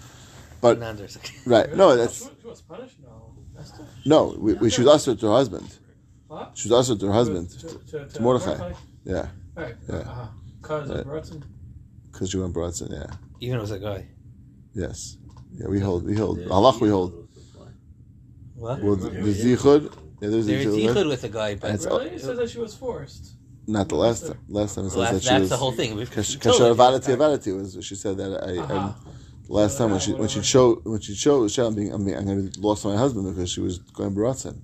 but 0.62 0.80
right. 1.46 1.76
No, 1.76 1.96
that's 1.98 2.20
She, 2.24 2.30
she 2.42 2.48
was 2.48 2.62
punished? 2.62 2.96
No. 3.04 3.34
Esther? 3.60 3.86
no. 4.06 4.36
We, 4.40 4.54
we, 4.54 4.70
she 4.70 4.82
was 4.82 4.90
ushered 4.96 5.20
to 5.20 5.26
her 5.28 5.34
husband. 5.34 5.68
What? 6.28 6.52
She 6.56 6.70
was 6.70 6.80
ushered 6.90 7.00
to 7.02 7.08
her 7.08 7.14
husband. 7.14 7.50
To, 7.50 7.68
to, 7.68 8.06
to, 8.08 8.22
Mordechai. 8.22 8.72
Yeah, 9.04 9.28
Right. 9.56 9.76
Yeah. 9.90 9.96
Uh-huh. 9.98 10.28
Because 10.62 10.90
Right. 10.90 11.00
of 11.06 11.44
because 12.12 12.30
she 12.30 12.38
went 12.38 12.54
Baratzin. 12.56 12.90
Yeah. 12.92 13.14
Even 13.42 13.56
if 13.56 13.60
it 13.60 13.62
was 13.62 13.72
a 13.72 13.80
guy. 13.80 14.08
Yes. 14.74 15.18
Yeah, 15.56 15.68
we 15.68 15.80
hold. 15.80 16.06
We 16.06 16.16
hold. 16.16 16.40
Allah, 16.50 16.78
we 16.80 16.90
hold. 16.90 17.28
What? 18.56 18.82
Well, 18.82 18.96
the, 18.96 19.10
the 19.10 19.34
zichud. 19.34 19.94
Yeah, 20.22 20.30
there's 20.30 20.46
There's 20.48 20.66
zichud. 20.66 20.94
yichud 20.94 21.10
with 21.10 21.24
a 21.24 21.30
guy, 21.30 21.56
but 21.56 21.72
That's- 21.74 21.86
Really? 21.86 22.10
It 22.12 22.22
says 22.22 22.38
that 22.38 22.50
she 22.50 22.60
was 22.60 22.74
forced. 22.74 23.34
Not 23.68 23.90
the 23.90 23.96
last 23.96 24.28
time. 24.28 24.40
Last 24.48 24.76
time 24.76 24.86
it 24.86 24.90
says 24.90 24.98
Well, 24.98 25.14
that 25.14 25.22
she 25.22 25.30
that's 25.30 25.42
was. 25.42 25.50
That's 25.50 25.60
the 25.60 25.64
whole 25.64 25.72
thing. 25.72 25.96
We've 25.96 26.10
Kasher 26.10 26.40
totally 26.42 26.76
avadati 26.76 27.16
avadati 27.16 27.56
was 27.58 27.86
she 27.86 27.96
said 27.96 28.18
that 28.18 28.44
I. 28.44 28.58
Uh-huh. 28.58 28.74
I'm, 28.74 28.96
last 29.48 29.78
time 29.78 29.92
when 29.92 30.00
she 30.00 30.14
when 30.14 30.30
she 30.30 30.42
chose 30.42 30.82
when 30.84 31.00
she 31.02 31.14
chose 31.16 31.58
I'm 31.58 31.76
being 31.76 31.94
I 31.94 31.98
mean 31.98 32.16
I'm 32.16 32.26
gonna 32.26 32.44
be 32.44 32.52
lost 32.60 32.86
my 32.86 32.96
husband 32.96 33.34
because 33.34 33.50
she 33.52 33.62
was 33.62 33.80
going 33.80 34.14
baratzin. 34.16 34.60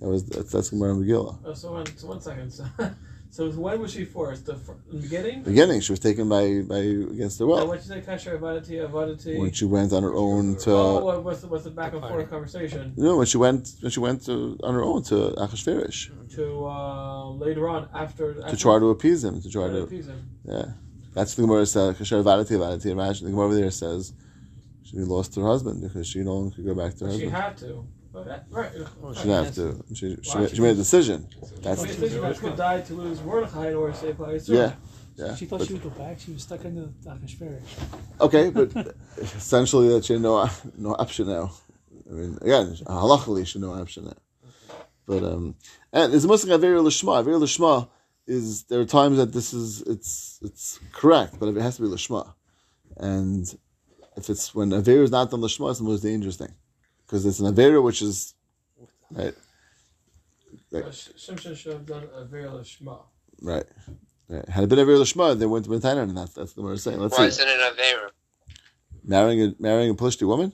That 0.00 0.08
was 0.08 0.24
that's 0.26 0.50
that's 0.50 0.70
Gemara 0.70 0.94
Megillah. 0.94 1.38
Oh, 1.44 1.54
so, 1.54 1.72
one, 1.72 1.86
so 1.96 2.06
one 2.08 2.20
second. 2.20 2.50
So, 2.50 2.64
So 3.34 3.50
when 3.50 3.80
was 3.80 3.90
she 3.92 4.04
forced? 4.04 4.46
The, 4.46 4.54
fir- 4.54 4.76
the 4.88 4.98
beginning? 4.98 5.42
Beginning, 5.42 5.80
she 5.80 5.90
was 5.90 5.98
taken 5.98 6.28
by 6.28 6.44
by 6.72 6.82
against 7.16 7.38
the 7.38 7.46
Well, 7.48 7.56
well 7.58 7.68
when 7.70 7.80
she 7.80 7.88
said 7.88 8.06
kasher 8.06 8.38
avadati 8.38 8.74
avadati. 8.88 9.36
when 9.40 9.50
she 9.50 9.64
went 9.64 9.92
on 9.92 10.04
her 10.04 10.14
own 10.14 10.54
to. 10.58 10.70
oh, 10.70 11.04
what, 11.04 11.24
what's 11.24 11.40
the, 11.40 11.48
what's 11.48 11.64
the 11.64 11.70
back 11.70 11.92
and 11.94 12.02
forth 12.02 12.30
conversation? 12.30 12.92
No, 12.96 13.16
when 13.18 13.26
she 13.26 13.36
went 13.36 13.62
when 13.80 13.90
she 13.90 13.98
went 13.98 14.24
to, 14.26 14.56
on 14.62 14.72
her 14.78 14.84
own 14.84 15.02
to 15.10 15.16
Achashverosh 15.44 16.00
To 16.36 16.44
uh, 16.64 17.30
later 17.46 17.68
on 17.68 17.88
after, 17.92 18.40
after 18.40 18.50
to 18.54 18.56
try 18.56 18.78
to 18.78 18.90
appease 18.90 19.24
him 19.24 19.42
to 19.42 19.50
try 19.50 19.66
to 19.66 19.78
appease 19.82 20.06
him. 20.06 20.20
yeah. 20.44 20.66
That's 21.14 21.30
what 21.32 21.36
the 21.38 21.42
Gemara 21.48 21.66
says. 21.66 21.96
Kasher 21.98 22.22
avadati 22.22 22.52
avadati. 22.58 22.86
Imagine 22.86 23.24
the 23.26 23.30
Gemara 23.32 23.46
over 23.46 23.56
there 23.56 23.72
says 23.72 24.12
she 24.84 24.98
lost 24.98 25.34
her 25.34 25.42
husband 25.52 25.82
because 25.82 26.06
she 26.06 26.20
no 26.20 26.34
longer 26.34 26.54
could 26.54 26.66
go 26.66 26.74
back 26.82 26.94
to 26.98 27.06
her 27.06 27.10
husband. 27.10 27.30
She 27.30 27.36
husband. 27.36 27.42
had 27.42 27.56
to. 27.66 27.84
But 28.14 28.46
right. 28.48 28.70
She 29.16 29.22
didn't 29.24 29.44
have 29.44 29.54
to. 29.56 29.84
She 29.92 30.16
she, 30.22 30.38
made, 30.38 30.50
she 30.54 30.60
made 30.60 30.70
a 30.70 30.74
decision. 30.76 31.26
That's 31.62 31.80
Well, 31.80 31.88
you 31.88 31.94
think 31.94 32.22
that's 32.22 32.38
could 32.38 32.56
die 32.56 32.80
to 32.82 32.94
lose 32.94 33.20
Mordechai 33.20 33.74
or 33.74 33.92
save 33.92 34.16
Klal 34.16 34.48
yeah. 34.48 34.74
Yeah. 35.16 35.34
She 35.34 35.46
thought 35.46 35.58
But- 35.58 35.66
she 35.66 35.74
would 35.74 35.82
go 35.82 35.90
back. 35.90 36.20
She 36.20 36.30
was 36.30 36.42
stuck 36.42 36.64
in 36.64 36.76
the 36.76 37.10
Achashverosh. 37.10 38.20
Okay, 38.20 38.50
but 38.50 38.94
essentially 39.18 39.88
that 39.88 40.04
she 40.04 40.12
had 40.12 40.22
no 40.22 40.48
no 40.78 40.94
option 40.94 41.26
now. 41.26 41.52
I 42.08 42.12
mean, 42.12 42.38
again, 42.40 42.76
halachically 42.86 43.44
she 43.48 43.58
had 43.58 43.66
no 43.66 43.74
option 43.74 44.04
now. 44.04 44.18
But 45.08 45.24
um, 45.24 45.56
and 45.92 46.12
there's 46.12 46.24
a 46.24 46.28
muslim 46.28 46.60
averi 46.60 46.80
lishma. 46.80 47.20
Averi 47.20 47.40
lishma 47.40 47.88
is 48.28 48.62
there 48.64 48.80
are 48.80 48.86
times 48.86 49.16
that 49.16 49.32
this 49.32 49.52
is 49.52 49.82
it's 49.82 50.38
it's 50.40 50.78
correct, 50.92 51.40
but 51.40 51.48
it 51.48 51.56
has 51.56 51.76
to 51.76 51.82
be 51.82 51.88
lishma, 51.88 52.32
and 52.96 53.44
if 54.16 54.30
it's 54.30 54.54
when 54.54 54.70
averi 54.70 55.02
is 55.02 55.10
not 55.10 55.32
done 55.32 55.40
lishma, 55.40 55.70
it's 55.70 55.80
the 55.80 55.84
most 55.84 56.02
dangerous 56.02 56.36
thing 56.36 56.54
because 57.06 57.26
it's 57.26 57.40
an 57.40 57.54
avera 57.54 57.82
which 57.82 58.02
is 58.02 58.34
right, 59.10 59.34
uh, 60.74 60.90
Sh- 60.90 61.10
Shimshon 61.16 61.56
should 61.56 61.72
have 61.72 61.86
done 61.86 62.08
a 62.14 62.24
very 62.24 62.48
Shema. 62.64 62.98
right. 63.42 63.64
right. 64.28 64.48
Had 64.48 64.64
it 64.64 64.66
been 64.68 64.78
averi 64.78 64.98
lishma, 65.00 65.38
they 65.38 65.46
went 65.46 65.64
to 65.66 65.70
Bentaina, 65.70 66.02
and 66.02 66.16
that's 66.16 66.32
that's 66.32 66.52
the 66.54 66.62
word 66.62 66.80
saying. 66.80 66.98
Let's 66.98 67.16
Why 67.16 67.28
see, 67.28 67.42
isn't 67.42 67.48
it 67.48 67.60
Avera? 67.60 68.10
marrying 69.04 69.42
a 69.42 69.54
marrying 69.58 69.90
a 69.90 69.94
Plishti 69.94 70.26
woman. 70.26 70.52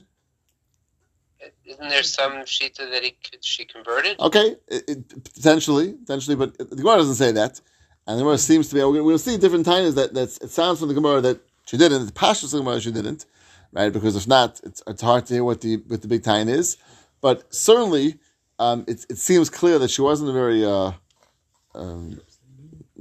Isn't 1.65 1.89
there 1.89 2.03
some 2.03 2.33
shita 2.43 2.91
that 2.91 3.03
he 3.03 3.11
could, 3.11 3.43
she 3.43 3.65
converted? 3.65 4.19
Okay, 4.19 4.57
it, 4.67 4.83
it, 4.89 5.23
potentially, 5.35 5.93
potentially, 5.93 6.35
but 6.35 6.57
the 6.57 6.75
Gemara 6.75 6.97
doesn't 6.97 7.15
say 7.15 7.31
that, 7.31 7.61
and 8.05 8.19
the 8.19 8.23
Gemara 8.23 8.37
seems 8.37 8.67
to 8.69 8.75
be. 8.75 8.83
We're 8.83 9.01
going 9.01 9.15
to 9.15 9.19
see 9.19 9.37
different 9.37 9.65
times 9.65 9.95
that 9.95 10.13
that's, 10.13 10.37
it 10.39 10.49
sounds 10.51 10.79
from 10.79 10.89
the 10.89 10.93
Gemara 10.93 11.21
that 11.21 11.39
she 11.65 11.77
didn't. 11.77 12.05
The 12.07 12.11
Pashas 12.11 12.51
Gemara 12.51 12.81
she 12.81 12.91
didn't, 12.91 13.25
right? 13.73 13.91
Because 13.91 14.15
if 14.15 14.27
not, 14.27 14.59
it's, 14.63 14.81
it's 14.87 15.01
hard 15.01 15.25
to 15.27 15.33
hear 15.35 15.43
what 15.43 15.61
the 15.61 15.77
what 15.87 16.01
the 16.01 16.07
big 16.07 16.23
time 16.23 16.49
is. 16.49 16.77
But 17.21 17.53
certainly, 17.53 18.19
um, 18.59 18.85
it 18.87 19.05
it 19.09 19.17
seems 19.17 19.49
clear 19.49 19.79
that 19.79 19.91
she 19.91 20.01
wasn't 20.01 20.29
a 20.29 20.33
very 20.33 20.65
uh, 20.65 20.91
um, 21.75 22.21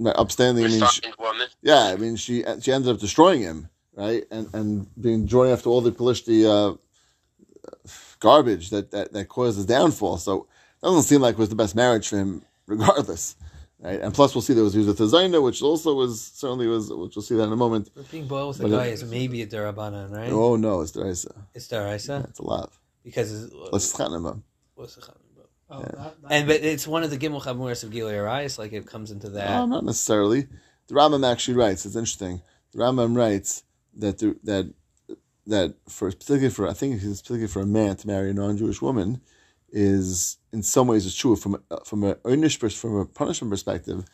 upstanding. 0.04 0.64
I 0.64 0.68
mean, 0.68 0.86
she, 0.86 1.00
woman. 1.18 1.46
yeah, 1.62 1.84
I 1.84 1.96
mean, 1.96 2.16
she 2.16 2.44
she 2.60 2.72
ended 2.72 2.94
up 2.94 3.00
destroying 3.00 3.42
him, 3.42 3.68
right, 3.94 4.24
and 4.30 4.48
and 4.54 4.86
being 5.00 5.26
joined 5.26 5.52
after 5.52 5.70
all 5.70 5.80
the 5.80 5.92
Pelishti 5.92 6.44
uh, 6.44 6.76
garbage 8.20 8.70
that, 8.70 8.90
that 8.90 9.12
that 9.12 9.28
caused 9.28 9.56
his 9.56 9.66
downfall. 9.66 10.18
So 10.18 10.46
it 10.82 10.86
doesn't 10.86 11.02
seem 11.02 11.20
like 11.20 11.34
it 11.34 11.38
was 11.38 11.48
the 11.48 11.56
best 11.56 11.74
marriage 11.74 12.08
for 12.08 12.18
him, 12.18 12.42
regardless, 12.66 13.36
right? 13.82 14.00
And 14.00 14.14
plus, 14.14 14.34
we'll 14.34 14.42
see 14.42 14.54
there 14.54 14.64
was 14.64 14.72
he 14.74 14.78
was 14.78 14.88
with 14.88 14.98
Zaina, 14.98 15.42
which 15.42 15.62
also 15.62 15.94
was 15.94 16.20
certainly 16.22 16.66
was, 16.66 16.90
which 16.92 17.16
we'll 17.16 17.22
see 17.22 17.36
that 17.36 17.44
in 17.44 17.52
a 17.52 17.56
moment. 17.56 17.90
But 17.94 18.10
being 18.10 18.26
boiled 18.26 18.58
with 18.58 18.72
a 18.72 18.76
guy 18.76 18.86
it- 18.86 18.94
is 18.94 19.04
maybe 19.04 19.42
a 19.42 19.46
derabanan, 19.46 20.10
right? 20.10 20.30
Oh 20.30 20.56
no, 20.56 20.80
it's 20.80 20.92
Deraisa. 20.92 21.34
It's 21.54 21.68
deraisa 21.68 22.28
It's 22.28 22.38
a 22.38 22.44
lot. 22.44 22.72
because 23.04 23.44
it's, 23.44 23.52
Let's 23.72 23.92
chatnam 23.92 24.42
what's 24.74 24.94
the 24.94 25.02
chatnam? 25.02 25.16
Oh, 25.72 25.82
that, 25.82 25.92
that, 25.94 26.14
and 26.30 26.48
but 26.48 26.62
it's 26.62 26.86
one 26.86 27.04
of 27.04 27.10
the 27.10 27.16
gimel 27.18 27.40
chamuras 27.40 27.84
of 27.84 27.90
Gilei 27.90 28.14
Arais, 28.14 28.58
like 28.58 28.72
it 28.72 28.86
comes 28.86 29.12
into 29.12 29.28
that. 29.30 29.50
No, 29.50 29.66
not 29.66 29.84
necessarily. 29.84 30.48
The 30.88 30.94
Rambam 30.94 31.24
actually 31.24 31.54
writes. 31.54 31.86
It's 31.86 31.94
interesting. 31.94 32.42
The 32.72 32.80
Rambam 32.80 33.16
writes 33.16 33.62
that 33.96 34.18
the, 34.18 34.36
that 34.42 34.74
that 35.46 35.74
for 35.88 36.10
particularly 36.10 36.50
for 36.50 36.66
I 36.68 36.72
think 36.72 37.00
it's 37.00 37.20
particularly 37.22 37.46
for 37.46 37.60
a 37.60 37.66
man 37.66 37.94
to 37.96 38.06
marry 38.08 38.30
a 38.30 38.34
non-Jewish 38.34 38.82
woman 38.82 39.20
is 39.72 40.38
in 40.52 40.62
some 40.62 40.86
ways 40.86 41.06
is 41.06 41.14
true 41.14 41.36
from 41.36 41.62
a, 41.70 41.84
from 41.84 42.04
a 42.04 42.14
earnish 42.16 42.56
from 42.74 42.96
a 42.96 43.04
punishment 43.06 43.50
perspective. 43.50 44.04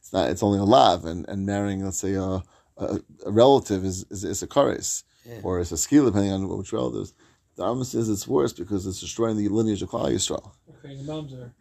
It's 0.00 0.12
not. 0.12 0.30
It's 0.30 0.42
only 0.42 0.58
a 0.58 0.64
lav, 0.64 1.04
and, 1.04 1.26
and 1.28 1.46
marrying 1.46 1.84
let's 1.84 1.98
say 1.98 2.14
a, 2.14 2.42
a, 2.76 3.00
a 3.26 3.30
relative 3.30 3.84
is 3.84 4.04
is, 4.10 4.24
is 4.24 4.42
a 4.42 4.46
kares 4.46 5.04
Yeah. 5.24 5.40
or 5.42 5.60
it's 5.60 5.72
a 5.72 5.76
skill 5.78 6.04
depending 6.06 6.32
on 6.32 6.46
which 6.58 6.72
relatives. 6.72 7.14
The 7.56 7.62
Rambam 7.62 7.84
says 7.84 8.08
it's 8.08 8.26
worse 8.26 8.52
because 8.52 8.84
it's 8.86 9.00
destroying 9.00 9.36
the 9.36 9.48
lineage 9.48 9.80
of 9.82 9.88
Klal 9.90 10.12
Yisrael. 10.12 10.50
okay, 10.78 10.96
the 10.96 11.04
moms 11.04 11.32
are. 11.32 11.54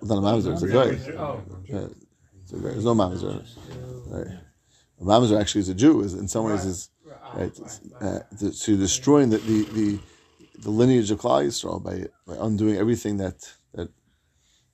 It's 0.00 0.10
not 0.10 0.18
a 0.18 0.20
mamzer, 0.20 0.52
it's 0.52 0.62
a 0.62 0.68
guy. 0.68 1.12
Oh, 1.16 1.40
Yeah, 1.64 1.86
it's 2.42 2.52
a 2.52 2.56
guy. 2.56 2.62
There's 2.70 2.84
no 2.84 2.94
mamzer. 2.94 3.42
Right. 4.08 4.38
A 5.00 5.04
mamzer 5.04 5.40
actually 5.40 5.60
is 5.62 5.68
a 5.70 5.74
Jew. 5.74 6.02
Is 6.02 6.14
in 6.14 6.28
some 6.28 6.44
ways 6.44 6.64
is 6.64 6.90
right, 7.34 7.58
uh, 8.00 8.18
to, 8.40 8.50
to 8.52 8.76
destroying 8.76 9.30
the, 9.30 9.38
the, 9.38 9.62
the, 9.72 9.98
the 10.58 10.70
lineage 10.70 11.10
of 11.10 11.20
Klal 11.20 11.44
Yisrael 11.46 11.82
by, 11.82 12.06
by 12.26 12.36
undoing 12.44 12.76
everything 12.76 13.16
that 13.18 13.36
that. 13.74 13.88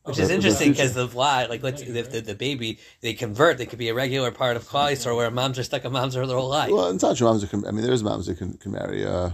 Which 0.04 0.16
that 0.16 0.22
is 0.22 0.28
was 0.28 0.30
interesting 0.30 0.72
because 0.72 0.94
the 0.94 1.06
vlad, 1.08 1.48
like 1.48 1.62
let's 1.62 1.82
if 1.82 2.10
the, 2.10 2.20
the 2.20 2.34
baby 2.34 2.78
they 3.00 3.14
convert, 3.14 3.58
they 3.58 3.66
could 3.66 3.78
be 3.78 3.88
a 3.88 3.94
regular 3.94 4.30
part 4.30 4.56
of 4.56 4.66
Klal 4.68 4.92
Yisrael, 4.92 5.16
where 5.16 5.30
moms 5.30 5.58
are 5.58 5.62
stuck 5.62 5.84
a 5.84 5.90
moms 5.90 6.16
are 6.16 6.26
their 6.26 6.36
whole 6.38 6.48
life. 6.48 6.70
Well, 6.70 6.90
it's 6.90 7.02
not 7.02 7.16
true. 7.16 7.26
Mamzer 7.26 7.48
can. 7.50 7.66
I 7.66 7.70
mean, 7.70 7.84
there's 7.84 8.02
moms 8.02 8.26
that 8.26 8.38
can, 8.38 8.54
can 8.54 8.72
marry 8.72 9.04
uh, 9.04 9.30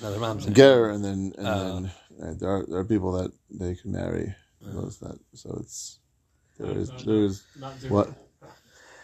Another 0.00 0.18
mom's 0.18 0.44
ger, 0.46 0.90
and 0.90 1.04
then 1.04 1.32
and 1.38 1.46
Oh. 1.46 1.72
then 1.80 1.92
right, 2.18 2.38
there 2.38 2.50
are 2.50 2.66
there 2.66 2.78
are 2.80 2.84
people 2.84 3.12
that 3.12 3.32
they 3.50 3.74
can 3.74 3.92
marry. 3.92 4.34
Uh. 4.64 4.72
Those 4.72 4.98
that 4.98 5.18
so 5.34 5.56
it's 5.60 6.00
there 6.58 6.76
is 6.76 6.90
there 7.04 7.24
is 7.24 7.44
not 7.58 7.72
what 7.88 8.10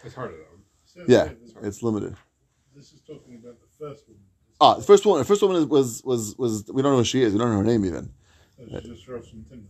It's 0.03 0.13
harder 0.15 0.35
though. 0.95 1.05
yeah 1.07 1.29
it's 1.61 1.81
limited. 1.81 2.15
This 2.75 2.91
is 2.91 3.01
talking 3.01 3.39
about 3.41 3.59
the 3.61 3.67
first 3.79 4.07
one. 4.09 4.17
Ah, 4.63 4.75
the 4.75 4.83
first 4.83 5.05
one. 5.05 5.19
The 5.19 5.25
first 5.25 5.41
one 5.43 5.57
is- 5.57 5.65
was 5.65 6.01
was 6.05 6.37
was 6.37 6.51
we 6.75 6.81
don't 6.81 6.93
know 6.93 6.99
who 6.99 7.03
she 7.13 7.21
is. 7.21 7.33
We 7.33 7.39
don't 7.39 7.51
know 7.51 7.57
her 7.57 7.69
name 7.73 7.83
even. 7.85 8.05
So 8.55 8.79
she 8.79 8.87
just 8.87 9.03
from 9.03 9.19
Timnas. 9.49 9.65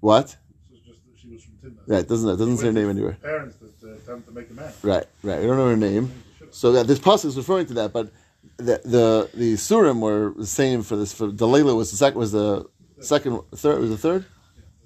What? 0.00 0.30
So 0.30 0.36
it's 0.72 0.86
just 0.86 1.00
that 1.04 1.18
she 1.20 1.28
was 1.28 1.42
from 1.44 1.54
Timnas. 1.62 1.84
Yeah, 1.86 1.98
it 1.98 2.08
doesn't 2.08 2.28
it 2.34 2.38
doesn't 2.38 2.56
say 2.56 2.66
her 2.66 2.72
name 2.80 2.88
anywhere. 2.88 3.18
Parents 3.20 3.56
that 3.56 3.74
uh, 3.86 3.92
attempt 3.96 4.28
to 4.28 4.32
make 4.32 4.48
a 4.48 4.54
man. 4.54 4.72
Right, 4.82 5.06
right. 5.22 5.40
We 5.42 5.46
don't 5.46 5.58
know 5.58 5.68
her 5.68 5.76
name. 5.76 6.10
So 6.52 6.72
that 6.72 6.86
this 6.86 6.98
pasuk 6.98 7.26
is 7.26 7.36
referring 7.36 7.66
to 7.66 7.74
that, 7.74 7.92
but 7.92 8.12
the 8.56 8.80
the 8.96 9.06
the 9.34 9.50
surim 9.68 10.00
were 10.00 10.32
the 10.34 10.46
same 10.46 10.82
for 10.88 10.96
this. 10.96 11.12
For 11.12 11.30
Delilah 11.30 11.74
was 11.74 11.90
the 11.90 11.98
second 11.98 12.18
was 12.18 12.32
the 12.32 12.66
second 13.00 13.40
third 13.54 13.78
was 13.78 13.90
the 13.90 13.98
third 13.98 14.24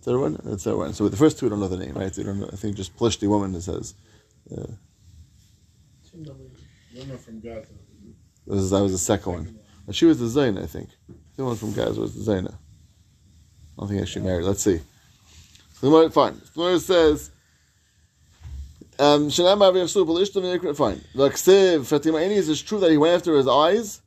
third 0.03 0.19
one 0.19 0.33
the 0.43 0.59
third 0.59 0.77
one. 0.77 0.93
So 0.95 1.05
with 1.05 1.13
the 1.13 1.23
first 1.25 1.39
two, 1.39 1.49
don't 1.49 1.61
know 1.61 1.69
the 1.69 1.83
name, 1.85 1.95
right? 1.95 2.13
We 2.17 2.25
don't 2.25 2.41
know. 2.41 2.51
I 2.53 2.57
think 2.57 2.75
just 2.77 2.97
Plishti 2.97 3.29
woman 3.29 3.55
it 3.55 3.63
says. 3.63 3.95
Woman 6.97 7.19
from 7.19 7.41
Gaza. 7.41 7.84
Is, 8.47 8.71
that 8.71 8.83
was 8.83 8.93
the 8.93 8.99
second 8.99 9.33
one. 9.33 9.59
But 9.87 9.95
she 9.95 10.05
was 10.07 10.19
the 10.19 10.27
Zaina, 10.27 10.63
I 10.63 10.67
think. 10.67 10.91
The 11.37 11.45
one 11.45 11.57
from 11.57 11.73
Gaza 11.73 12.01
was 12.01 12.15
the 12.15 12.33
Zaina. 12.33 12.53
I 12.53 12.57
don't 13.79 13.89
think 13.89 14.03
actually 14.03 14.25
married. 14.27 14.45
Let's 14.45 14.63
see. 14.63 14.81
Fine. 15.81 16.41
The 16.41 16.51
Gemara 16.55 16.79
says. 16.79 17.31
Um, 18.99 19.29
Fine. 19.29 21.01
Vaksiv 21.17 21.87
Fatima 21.87 22.19
Enis 22.19 22.49
is 22.49 22.63
true 22.63 22.79
that 22.79 22.91
he 22.91 22.97
went 22.97 23.15
after 23.15 23.37
his 23.37 23.49
eyes. 23.49 24.01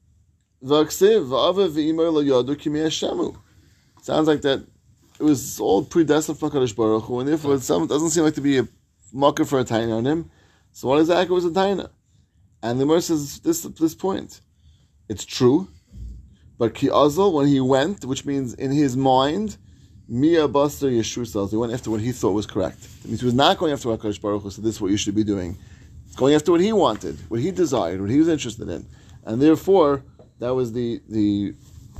Sounds 4.01 4.27
like 4.27 4.41
that. 4.41 4.65
It 5.20 5.24
was 5.24 5.60
all 5.60 5.84
predestined 5.84 6.39
for 6.39 6.50
Kadosh 6.50 6.75
Baruch 6.75 7.03
Hu, 7.03 7.20
and 7.20 7.27
therefore 7.27 7.56
it 7.56 7.67
doesn't 7.67 8.12
seem 8.12 8.24
like 8.24 8.36
to 8.36 8.41
be 8.41 8.60
a 8.60 8.67
market 9.12 9.46
for 9.46 9.60
a 9.60 9.65
taina 9.65 9.98
on 9.98 10.06
him. 10.06 10.32
So 10.72 10.88
what 10.88 11.00
exactly 11.00 11.34
was 11.34 11.46
a 11.46 11.50
taina? 11.50 11.89
And 12.64 12.80
the 12.80 12.86
Gemara 12.86 13.02
says 13.02 13.40
this 13.40 13.62
this 13.62 13.96
point. 13.96 14.42
It's 15.10 15.26
true, 15.26 15.68
but 16.58 16.74
Ki 16.74 16.88
Azal, 16.88 17.32
when 17.32 17.48
he 17.48 17.62
went, 17.62 18.04
which 18.04 18.26
means 18.26 18.54
in 18.56 18.72
his 18.72 18.98
mind, 18.98 19.58
Mia 20.08 20.48
Buster 20.48 20.88
Yeshua 20.88 21.28
cells, 21.28 21.52
he 21.52 21.58
went 21.58 21.74
after 21.74 21.92
what 21.92 22.02
he 22.02 22.12
thought 22.12 22.32
was 22.32 22.46
correct. 22.46 22.82
That 23.02 23.10
means 23.10 23.20
he 23.22 23.26
was 23.26 23.34
not 23.34 23.58
going 23.58 23.74
after 23.74 23.90
what 23.90 24.00
HaKadosh 24.00 24.22
Baruch 24.22 24.44
Hu 24.44 24.50
said, 24.50 24.64
this 24.64 24.76
is 24.76 24.82
what 24.82 24.92
you 24.92 24.98
should 24.98 25.16
be 25.16 25.24
doing. 25.24 25.58
It's 26.06 26.16
going 26.16 26.34
after 26.34 26.52
what 26.52 26.62
he 26.62 26.74
wanted, 26.74 27.18
what 27.30 27.40
he 27.40 27.52
desired, 27.52 28.02
what 28.02 28.10
he 28.10 28.18
was 28.18 28.28
interested 28.28 28.68
in. 28.70 28.86
And 29.26 29.42
therefore, 29.42 30.04
that 30.40 30.54
was 30.56 30.74
the, 30.74 31.02
the 31.10 31.54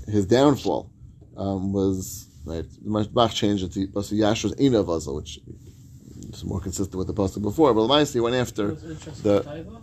his 0.08 0.26
downfall, 0.26 0.90
um, 1.36 1.74
was, 1.74 2.28
right, 2.46 2.66
Mach 2.84 3.32
changed 3.32 3.64
it 3.64 3.74
to 3.74 3.88
Buster 3.88 4.16
Yashua's 4.16 4.60
Ina 4.60 4.84
Azal, 4.84 5.16
which 5.16 5.40
is 6.34 6.44
more 6.44 6.62
consistent 6.62 6.96
with 6.96 7.08
the 7.08 7.14
Pasuk 7.14 7.42
before, 7.42 7.74
but 7.74 7.82
Lamaisi 7.82 8.14
he 8.14 8.20
went 8.22 8.36
after, 8.36 8.72
the-? 8.72 9.80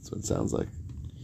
That's 0.00 0.10
what 0.10 0.18
it 0.20 0.24
sounds 0.26 0.52
like. 0.52 0.68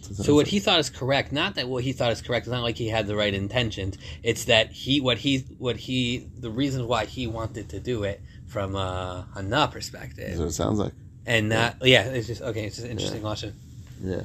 That's 0.03 0.25
So 0.25 0.35
what 0.35 0.45
like. 0.45 0.49
he 0.49 0.61
thought 0.61 0.79
is 0.79 0.91
correct, 0.91 1.33
not 1.33 1.57
that 1.57 1.69
what 1.69 1.83
he 1.83 1.93
thought 1.93 2.13
is 2.13 2.23
correct. 2.23 2.47
It's 2.47 2.53
not 2.53 2.63
like 2.63 2.77
he 2.77 2.89
had 2.89 3.07
the 3.07 3.17
right 3.17 3.33
intentions. 3.35 3.97
It's 4.23 4.45
that 4.45 4.71
he, 4.71 5.01
what 5.01 5.19
he, 5.19 5.39
what 5.59 5.77
he, 5.77 6.29
the 6.39 6.51
reasons 6.51 6.85
why 6.85 7.07
he 7.07 7.27
wanted 7.27 7.69
to 7.71 7.81
do 7.81 8.05
it 8.05 8.21
from 8.47 8.77
uh, 8.77 8.81
a 8.81 9.29
Hana 9.35 9.49
That's 9.51 9.73
perspective, 9.73 10.39
what 10.39 10.49
it 10.49 10.53
sounds 10.53 10.79
like. 10.79 10.93
and 11.27 11.49
not, 11.49 11.77
yeah, 11.83 12.05
it's 12.05 12.29
just 12.29 12.43
okay. 12.43 12.67
It's 12.67 12.77
just 12.77 12.85
an 12.87 12.93
interesting 12.93 13.23
lesson. 13.23 13.55
Yeah. 14.03 14.23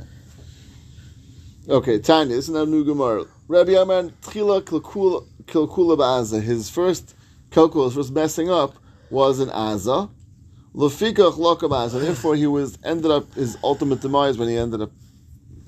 Okay, 1.70 2.00
Tanya, 2.00 2.36
this 2.36 2.48
is 2.48 2.54
now 2.54 2.66
new 2.66 2.84
Gemara. 2.84 3.26
Rabbi 3.48 3.72
Yaman 3.72 4.12
Tchila 4.22 4.62
Kilkula 4.62 5.26
Kilkula 5.46 5.98
Ba'aza. 5.98 6.42
His 6.42 6.70
first 6.70 7.16
kilkul, 7.52 7.86
his 7.86 7.94
first 7.96 8.12
messing 8.12 8.50
up, 8.50 8.76
was 9.10 9.40
in 9.40 9.50
Aza. 9.50 10.10
Lefikach 10.76 11.34
lokabaz, 11.34 11.94
and 11.94 12.04
therefore 12.04 12.36
he 12.36 12.48
was 12.48 12.78
ended 12.84 13.12
up 13.12 13.34
his 13.34 13.58
ultimate 13.64 14.02
demise 14.02 14.38
when 14.38 14.48
he 14.48 14.58
ended 14.58 14.82
up 14.82 14.92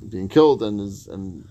being 0.09 0.29
killed 0.29 0.63
and 0.63 0.79
is 0.79 1.07
and 1.07 1.47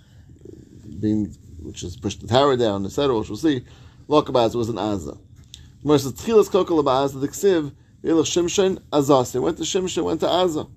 being 1.00 1.26
which 1.60 1.82
is 1.82 1.96
pushed 1.96 2.20
the 2.20 2.26
tower 2.26 2.56
down, 2.56 2.84
etc. 2.86 3.18
Which 3.18 3.28
we'll 3.28 3.36
see. 3.36 3.64
Lokabaz 4.08 4.54
was 4.54 4.68
an 4.68 4.76
Azza. 4.76 5.18
Gemara 5.82 5.98
says 5.98 6.12
Tchilas 6.14 6.48
kokol 6.48 6.82
abaz 6.82 7.18
the 7.18 7.28
ksiv 7.28 7.72
Elach 8.02 8.26
Shimshon 8.26 8.80
Azas. 8.90 9.32
He 9.32 9.38
went 9.38 9.58
to 9.58 9.62
Shimshon, 9.62 10.04
went 10.04 10.20
to 10.20 10.26
Azza. 10.26 10.68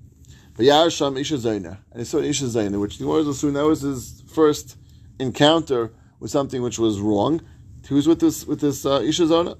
But 0.55 0.65
Yarsham 0.65 1.20
Isha 1.20 1.36
Zaina, 1.36 1.79
and 1.91 2.00
he 2.00 2.05
saw 2.05 2.20
Isha 2.20 2.46
Zaina, 2.46 2.79
which 2.79 2.98
the 2.98 3.03
Gemara 3.03 3.24
will 3.24 3.32
assume 3.32 3.53
that 3.53 3.65
was 3.65 3.82
his 3.82 4.24
first 4.27 4.77
encounter 5.20 5.91
with 6.20 6.32
something 6.32 6.62
which 6.62 6.79
was 6.79 7.00
wrong. 7.00 7.41
He 7.88 7.94
was 7.94 8.08
with 8.08 8.20
this 8.20 8.46
with 8.46 8.62
this 8.62 8.86
uh, 8.86 9.01
Isha 9.03 9.27
Zona. 9.27 9.58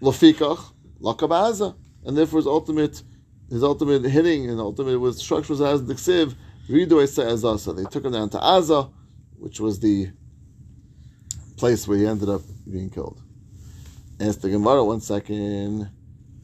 Lafikach 0.00 0.72
Lakabaza, 1.00 1.76
and 2.06 2.16
therefore 2.16 2.38
his 2.38 2.46
ultimate 2.46 3.02
his 3.50 3.62
ultimate 3.62 4.04
hitting 4.04 4.48
and 4.48 4.58
ultimate 4.58 4.98
was 4.98 5.18
structure 5.18 5.52
was 5.52 5.60
as 5.60 5.82
Ridu 6.68 7.02
Esa 7.02 7.24
Azasa. 7.24 7.76
They 7.76 7.84
took 7.84 8.04
him 8.04 8.12
down 8.12 8.30
to 8.30 8.38
Aza, 8.38 8.92
which 9.38 9.60
was 9.60 9.78
the 9.78 10.10
place 11.56 11.86
where 11.86 11.98
he 11.98 12.06
ended 12.06 12.28
up 12.28 12.42
being 12.70 12.90
killed. 12.90 13.20
Ask 14.20 14.40
the 14.40 14.50
Gemara 14.50 14.84
one 14.84 15.00
second. 15.00 15.90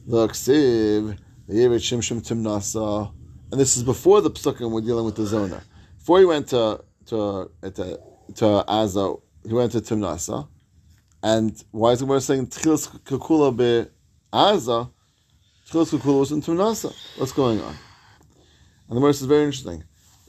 The 0.05 0.27
ksiv 0.27 1.17
the 1.47 1.53
Yevet 1.53 1.79
Shimshim 1.79 2.21
Timnasa, 2.21 3.11
and 3.51 3.59
this 3.59 3.75
is 3.75 3.83
before 3.83 4.21
the 4.21 4.31
psukim 4.31 4.71
we're 4.71 4.81
dealing 4.81 5.05
with 5.05 5.15
the 5.15 5.25
zona. 5.25 5.61
Before 5.97 6.19
he 6.19 6.25
went 6.25 6.47
to 6.49 6.83
to 7.07 7.51
to, 7.61 7.99
to 8.35 8.45
Aza, 8.67 9.21
he 9.45 9.53
went 9.53 9.71
to 9.73 9.81
Timnasa. 9.81 10.47
And 11.21 11.61
why 11.71 11.91
is 11.91 11.99
the 11.99 12.05
Gemara 12.05 12.21
saying 12.21 12.47
Tchilas 12.47 12.87
Kukula 13.03 13.55
be 13.55 13.89
Aza? 14.33 14.89
Tchilas 15.69 15.97
Kukula 15.97 16.19
was 16.19 16.31
in 16.31 16.41
Timnasa. 16.41 16.93
What's 17.17 17.31
going 17.31 17.61
on? 17.61 17.75
And 18.87 18.97
the 18.97 19.01
verse 19.01 19.21
is 19.21 19.27
very 19.27 19.45
interesting. 19.45 19.83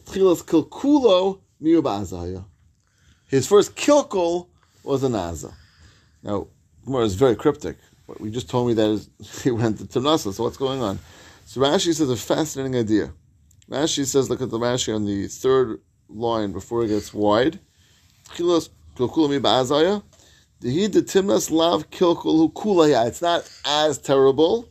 Tchilas 0.04 0.44
Kilkulo 0.44 1.40
miu 1.62 1.82
ba'azaya. 1.82 2.44
His 3.28 3.48
first 3.48 3.74
kilkul 3.74 4.48
was 4.84 5.02
an 5.02 5.12
Aza. 5.12 5.52
Now, 6.22 6.46
Gemara 6.84 7.04
is 7.04 7.14
very 7.14 7.34
cryptic. 7.34 7.78
But 8.06 8.20
we 8.20 8.30
just 8.30 8.50
told 8.50 8.68
me 8.68 8.74
that 8.74 9.06
he 9.42 9.50
went 9.50 9.78
to 9.78 9.84
Timnasa, 9.84 10.32
so 10.32 10.44
what's 10.44 10.56
going 10.56 10.82
on? 10.82 10.98
So 11.46 11.60
Rashi 11.60 11.94
says 11.94 12.10
a 12.10 12.16
fascinating 12.16 12.76
idea. 12.76 13.12
Rashi 13.70 14.04
says, 14.04 14.28
look 14.28 14.42
at 14.42 14.50
the 14.50 14.58
Rashi 14.58 14.94
on 14.94 15.06
the 15.06 15.26
third 15.26 15.80
line 16.08 16.52
before 16.52 16.84
it 16.84 16.88
gets 16.88 17.14
wide. 17.14 17.58
It's 18.36 18.68
not 23.22 23.50
as 23.64 23.98
terrible. 23.98 24.68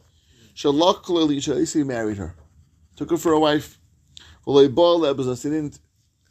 At 0.55 1.69
he 1.74 1.83
married 1.83 2.17
her, 2.17 2.36
took 2.95 3.10
her 3.10 3.17
for 3.17 3.33
a 3.33 3.39
wife. 3.39 3.79
He 4.45 4.51
didn't 4.53 5.79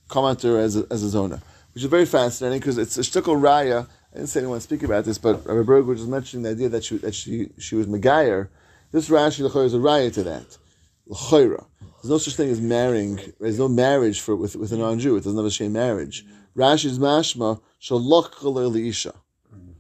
comment 0.09 0.43
her 0.43 0.59
as 0.59 0.77
a, 0.77 0.87
as 0.91 1.03
a 1.03 1.09
zona, 1.09 1.43
which 1.75 1.83
is 1.83 1.91
very 1.91 2.07
fascinating 2.07 2.61
because 2.61 2.79
it's 2.79 2.97
a 2.99 3.01
shtickle 3.01 3.41
raya. 3.41 3.89
I 4.13 4.17
didn't 4.17 4.29
say 4.29 4.41
anyone 4.41 4.61
speak 4.61 4.83
about 4.83 5.05
this, 5.05 5.19
but 5.19 5.47
Rabbi 5.47 5.63
Berg 5.63 5.87
was 5.87 6.01
just 6.01 6.11
mentioning 6.11 6.45
the 6.45 6.51
idea 6.51 6.69
that 6.69 6.85
she 6.85 6.99
that 6.99 7.15
she 7.15 7.49
she 7.59 7.75
was 7.75 7.87
Megayer. 7.87 8.49
This 8.93 9.09
Rashi 9.09 9.41
l'chayra 9.41 9.65
is 9.65 9.75
a 9.75 9.79
raya 9.79 10.13
to 10.13 10.23
that. 10.25 10.59
L'chayra. 11.07 11.65
There's 11.81 12.11
no 12.11 12.19
such 12.19 12.37
thing 12.37 12.51
as 12.51 12.61
marrying. 12.61 13.19
There's 13.41 13.59
no 13.59 13.69
marriage 13.69 14.21
for 14.21 14.37
with 14.37 14.55
with 14.55 14.73
a 14.73 14.77
non-Jew. 14.77 15.17
It 15.17 15.25
doesn't 15.25 15.37
have 15.37 15.47
a 15.47 15.51
shame 15.51 15.73
marriage. 15.73 16.27
Rashi's 16.57 16.99
mashma 16.99 17.61
shalak 17.81 18.89
isha 18.89 19.15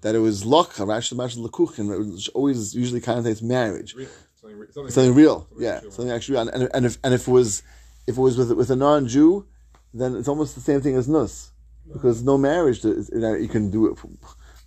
that 0.02 0.14
it 0.14 0.18
was 0.18 0.44
lokha, 0.44 0.86
Rashi's 0.86 1.16
mashma 1.16 1.48
Lakuchin, 1.48 2.14
which 2.14 2.28
always 2.30 2.74
usually 2.74 3.00
connotates 3.00 3.42
marriage. 3.42 3.94
Real. 4.42 4.50
Something, 4.50 4.58
re- 4.58 4.66
something, 4.72 4.90
Something 4.92 5.14
real, 5.14 5.40
Something 5.48 5.64
yeah, 5.64 5.74
actual. 5.76 5.90
something 5.92 6.12
actually 6.12 6.32
real. 6.38 6.48
And, 6.48 6.70
and 6.74 6.86
if 6.86 6.98
and 7.04 7.14
if 7.14 7.28
it 7.28 7.30
was 7.30 7.62
if 8.06 8.16
it 8.16 8.20
was 8.20 8.36
with 8.36 8.52
with 8.52 8.70
a 8.70 8.76
non 8.76 9.06
Jew, 9.08 9.46
then 9.94 10.16
it's 10.16 10.28
almost 10.28 10.54
the 10.54 10.60
same 10.60 10.80
thing 10.80 10.96
as 10.96 11.08
nus, 11.08 11.50
because 11.92 12.22
no 12.22 12.36
marriage, 12.38 12.84
is- 12.84 13.10
you 13.12 13.20
know, 13.20 13.34
you 13.34 13.48
can 13.48 13.70
do 13.70 13.86
it, 13.90 13.98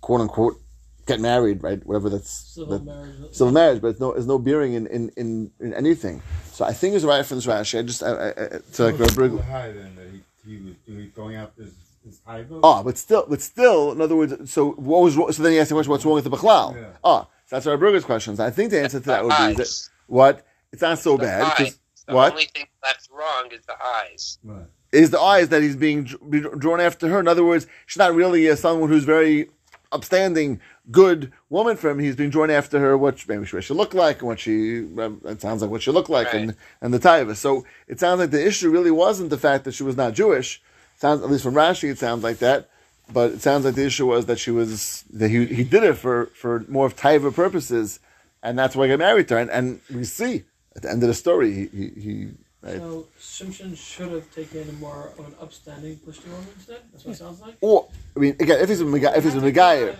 quote 0.00 0.20
unquote, 0.20 0.58
get 1.06 1.20
married, 1.20 1.62
right? 1.62 1.84
Whatever 1.86 2.08
that's 2.10 2.30
Civil 2.30 2.78
that- 2.78 2.84
marriage. 2.84 3.34
civil 3.34 3.52
marriage, 3.52 3.82
but 3.82 3.88
it's 3.88 4.00
no, 4.00 4.12
it's 4.12 4.26
no 4.26 4.38
bearing 4.38 4.72
in, 4.74 4.86
in, 4.86 5.10
in, 5.16 5.50
in 5.60 5.74
anything. 5.74 6.22
So 6.52 6.64
I 6.64 6.72
think 6.72 6.94
it's 6.94 7.04
right 7.04 7.24
from 7.26 7.36
this 7.38 7.46
Rashi. 7.46 7.78
I 7.78 7.82
just 7.82 8.02
I, 8.02 8.08
I, 8.10 8.28
I, 8.30 8.32
to 8.72 8.84
like 8.84 8.98
What's 8.98 9.16
Rabbi 9.16 9.36
the 9.36 9.42
high 9.42 9.72
then 9.72 9.94
that 9.96 10.06
he, 10.10 10.50
he 10.50 10.64
was 10.64 10.74
doing, 10.86 11.12
going 11.14 11.36
after 11.36 11.64
his, 11.64 11.74
his? 12.02 12.20
Ah, 12.62 12.82
but 12.82 12.96
still, 12.96 13.26
but 13.28 13.42
still, 13.42 13.92
in 13.92 14.00
other 14.00 14.16
words, 14.16 14.50
so 14.50 14.70
what 14.72 15.02
was? 15.02 15.36
So 15.36 15.42
then 15.42 15.52
he 15.52 15.58
asked 15.58 15.68
the 15.68 15.74
question, 15.74 15.90
what's 15.90 16.04
wrong 16.06 16.14
with 16.14 16.24
the 16.24 16.30
Bechlal? 16.30 16.74
Yeah. 16.74 16.86
Ah, 17.04 17.22
so 17.24 17.28
that's 17.50 17.66
our 17.66 17.76
Berger's 17.76 18.04
questions. 18.04 18.40
I 18.40 18.50
think 18.50 18.70
the 18.70 18.80
answer 18.82 19.00
to 19.00 19.06
that 19.06 19.24
would 19.24 19.30
be 19.30 19.54
that 19.54 19.88
what 20.06 20.46
it's 20.72 20.82
not 20.82 20.98
so 20.98 21.16
The 21.16 21.24
bad 21.24 21.60
eyes. 21.60 21.78
The 22.06 22.14
what 22.14 22.32
only 22.32 22.44
thing 22.46 22.66
that's 22.82 23.08
wrong 23.10 23.48
is 23.52 23.64
the 23.66 23.74
eyes. 23.82 24.38
Right. 24.44 24.66
is 24.92 25.10
the 25.10 25.20
eyes 25.20 25.48
that 25.48 25.62
he's 25.62 25.76
being 25.76 26.04
drawn 26.04 26.80
after 26.80 27.08
her. 27.08 27.18
In 27.20 27.26
other 27.28 27.44
words, 27.44 27.66
she's 27.86 27.98
not 27.98 28.14
really 28.14 28.46
a 28.46 28.56
someone 28.56 28.88
who's 28.88 29.04
very 29.04 29.48
upstanding, 29.92 30.60
good 30.90 31.32
woman 31.48 31.76
for 31.76 31.90
him. 31.90 31.98
He's 31.98 32.16
being 32.16 32.30
drawn 32.30 32.50
after 32.50 32.78
her. 32.78 32.96
What 32.98 33.18
she- 33.18 33.26
maybe 33.28 33.46
she 33.46 33.60
should 33.60 33.76
look 33.76 33.94
like, 33.94 34.18
and 34.18 34.28
what 34.28 34.38
she 34.40 34.80
um, 34.98 35.20
it 35.24 35.40
sounds 35.40 35.62
like 35.62 35.70
what 35.70 35.82
she 35.82 35.90
looked 35.90 36.10
like, 36.10 36.32
and 36.34 36.48
Right. 36.48 36.56
and 36.82 36.94
the 36.94 36.98
taiva. 37.00 37.34
So 37.36 37.64
it 37.88 37.98
sounds 38.00 38.20
like 38.20 38.30
the 38.30 38.44
issue 38.46 38.70
really 38.70 38.90
wasn't 38.90 39.30
the 39.30 39.38
fact 39.38 39.64
that 39.64 39.72
she 39.74 39.82
was 39.82 39.96
not 39.96 40.12
Jewish. 40.14 40.62
Sounds 40.98 41.22
at 41.22 41.30
least 41.30 41.44
from 41.44 41.54
Rashi, 41.54 41.90
it 41.90 41.98
sounds 41.98 42.22
like 42.24 42.38
that. 42.38 42.68
But 43.12 43.32
it 43.32 43.40
sounds 43.40 43.64
like 43.64 43.74
the 43.76 43.86
issue 43.86 44.06
was 44.06 44.26
that 44.26 44.38
she 44.38 44.50
was 44.50 45.04
that 45.12 45.30
he 45.30 45.46
he 45.46 45.64
did 45.64 45.84
it 45.84 45.94
for 45.94 46.26
for 46.34 46.64
more 46.68 46.86
of 46.86 46.96
taiva 46.96 47.32
purposes, 47.32 48.00
and 48.42 48.58
that's 48.58 48.74
why 48.74 48.86
he 48.86 48.90
got 48.92 48.98
married 48.98 49.28
to 49.28 49.34
her. 49.34 49.40
And, 49.40 49.50
and 49.50 49.80
we 49.94 50.04
see 50.04 50.44
at 50.74 50.82
the 50.82 50.90
end 50.90 51.02
of 51.02 51.08
the 51.08 51.14
story, 51.14 51.52
he 51.54 51.66
he, 51.66 52.00
he 52.00 52.28
right. 52.62 52.76
So 52.76 53.06
Shimshon 53.20 53.76
should 53.76 54.10
have 54.10 54.32
taken 54.34 54.68
a 54.68 54.72
more 54.72 55.12
of 55.18 55.26
an 55.26 55.34
upstanding 55.40 55.96
Plishti 55.96 56.28
woman 56.28 56.48
instead. 56.56 56.80
That's 56.92 57.04
what 57.04 57.14
it 57.14 57.18
sounds 57.18 57.40
like. 57.40 57.56
Or 57.60 57.88
I 58.16 58.18
mean, 58.18 58.36
again, 58.40 58.58
if 58.60 58.68
he's 58.68 58.80
a 58.80 58.84
Mega- 58.84 59.16
if 59.16 59.22
he's 59.22 59.36
a 59.36 59.40
Megayer, 59.40 59.96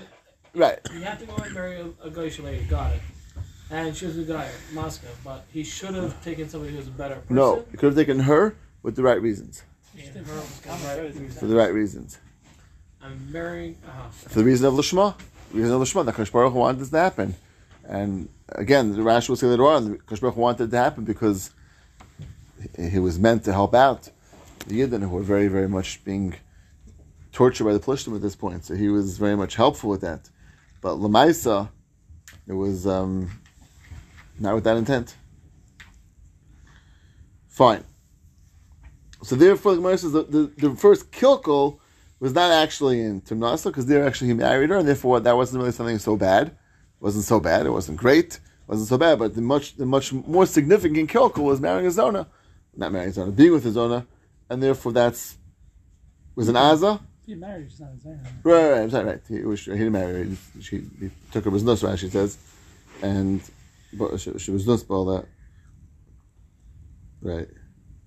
right? 0.55 0.79
You 0.93 1.01
have 1.03 1.21
to 1.21 1.27
go 1.27 1.37
and 1.37 1.55
marry 1.55 1.77
a, 1.77 1.87
a 2.05 2.11
Goyish 2.11 2.43
lady. 2.43 2.65
Got 2.65 2.93
it. 2.93 3.01
And 3.71 3.97
she 3.97 4.07
was 4.07 4.19
a 4.19 4.23
guy, 4.23 4.49
Moscow, 4.73 5.09
but 5.25 5.45
he 5.53 5.65
should 5.65 5.95
have 5.95 6.23
taken 6.23 6.49
somebody 6.49 6.73
who 6.73 6.79
was 6.79 6.87
a 6.87 6.91
better 6.91 7.17
person. 7.17 7.35
No, 7.35 7.65
he 7.71 7.77
could 7.77 7.87
have 7.87 7.97
taken 7.97 8.21
her 8.21 8.57
with 8.83 8.95
the 8.95 9.03
right 9.03 9.21
reasons. 9.21 9.63
And 9.97 10.27
her 10.27 10.35
was 10.35 10.61
the 10.61 10.69
right 10.71 11.33
For 11.33 11.47
the 11.47 11.57
right 11.57 11.73
reasons. 11.73 12.19
I'm 13.07 13.33
marrying. 13.33 13.77
Uh, 13.87 14.09
For 14.09 14.41
the 14.41 14.45
reason 14.45 14.67
of 14.67 14.75
Lishma. 14.75 15.17
The 15.53 15.59
reason 15.59 15.75
of 15.75 15.81
Lishma. 15.81 16.05
The 16.05 16.13
Kosh 16.13 16.31
Baruch 16.31 16.55
wanted 16.55 16.81
this 16.81 16.91
to 16.91 16.99
happen. 16.99 17.37
And 17.85 18.29
again, 18.49 18.93
the 18.93 19.03
Rashi 19.03 19.29
will 19.29 19.37
say 19.37 19.47
later 19.47 19.65
on, 19.65 19.99
Kosh 19.99 20.19
Baruch 20.19 20.37
wanted 20.37 20.65
it 20.65 20.71
to 20.73 20.79
happen 20.79 21.05
because 21.05 21.51
he 22.77 22.89
he 22.89 22.99
was 22.99 23.19
meant 23.19 23.45
to 23.45 23.53
help 23.53 23.75
out 23.75 24.11
the 24.67 24.81
Yidden 24.81 25.03
who 25.03 25.11
were 25.11 25.23
very, 25.23 25.47
very 25.47 25.69
much 25.69 26.05
being 26.05 26.35
tortured 27.31 27.65
by 27.65 27.73
the 27.73 27.79
Plishtim 27.79 28.17
at 28.17 28.23
this 28.23 28.35
point. 28.35 28.65
So 28.65 28.75
he 28.75 28.89
was 28.89 29.19
very 29.19 29.37
much 29.37 29.55
helpful 29.55 29.89
with 29.89 30.01
that. 30.01 30.29
But 30.81 30.97
Lamaisa, 30.97 31.69
it 32.49 32.55
was 32.55 32.89
um, 32.89 33.31
not 34.41 34.57
with 34.57 34.65
that 34.65 34.77
intent. 34.77 35.15
Fine. 37.49 37.85
So 39.23 39.37
therefore, 39.37 39.73
the 39.73 39.79
Gemara 39.79 39.99
says 39.99 40.13
the, 40.13 40.25
the, 40.25 40.53
the 40.59 40.77
first 40.77 41.13
kilkel 41.13 41.79
was 42.21 42.33
not 42.33 42.51
actually 42.51 43.01
in 43.01 43.21
Timnasa 43.21 43.67
because 43.67 43.87
there 43.87 44.07
actually 44.07 44.29
he 44.29 44.35
married 44.35 44.71
her, 44.71 44.77
and 44.77 44.89
therefore 44.89 45.21
that 45.21 45.37
wasn't 45.37 45.61
really 45.61 45.73
something 45.73 45.99
so 45.99 46.17
bad. 46.17 46.49
It 46.49 46.55
wasn't 47.01 47.25
so 47.25 47.41
bad. 47.41 47.67
It 47.67 47.71
wasn't 47.71 47.99
great. 47.99 48.35
It 48.35 48.69
wasn't 48.69 48.89
so 48.89 48.99
bad. 48.99 49.19
But 49.19 49.35
the 49.35 49.43
much 49.43 49.77
the 49.77 49.87
much 49.87 50.13
more 50.13 50.47
significant 50.47 51.11
kilkel 51.11 51.45
was 51.45 51.61
marrying 51.61 51.87
a 51.87 51.91
zona, 51.91 52.29
not 52.75 52.93
marrying 52.93 53.11
a 53.11 53.13
zona, 53.13 53.33
being 53.33 53.53
with 53.53 53.67
a 53.67 53.71
zona, 53.71 54.07
and 54.49 54.63
therefore 54.63 54.93
that's 54.93 55.37
was 56.35 56.49
an 56.49 56.55
aza. 56.55 57.01
You 57.27 57.37
married, 57.37 57.71
she's 57.73 57.81
not 57.81 57.97
Zayna. 57.97 58.25
Right, 58.45 58.55
right, 58.55 58.71
right. 58.71 58.81
I'm 58.83 58.91
sorry, 58.91 59.05
right. 59.05 59.21
He, 59.27 59.41
was, 59.41 59.65
he 59.65 59.73
didn't 59.73 59.91
marry 59.91 60.13
her. 60.13 60.25
He, 60.25 60.63
she, 60.63 60.77
he 61.01 61.11
took 61.33 61.45
her 61.45 61.55
as 61.57 61.65
nus, 61.65 61.83
right? 61.83 61.99
She 61.99 62.09
says, 62.09 62.39
and 63.03 63.43
but 63.95 64.21
she, 64.21 64.39
she 64.39 64.53
was 64.53 64.65
nus 64.65 64.85
by 64.85 64.95
all 64.95 65.07
that. 65.07 65.27
Right. 67.21 67.49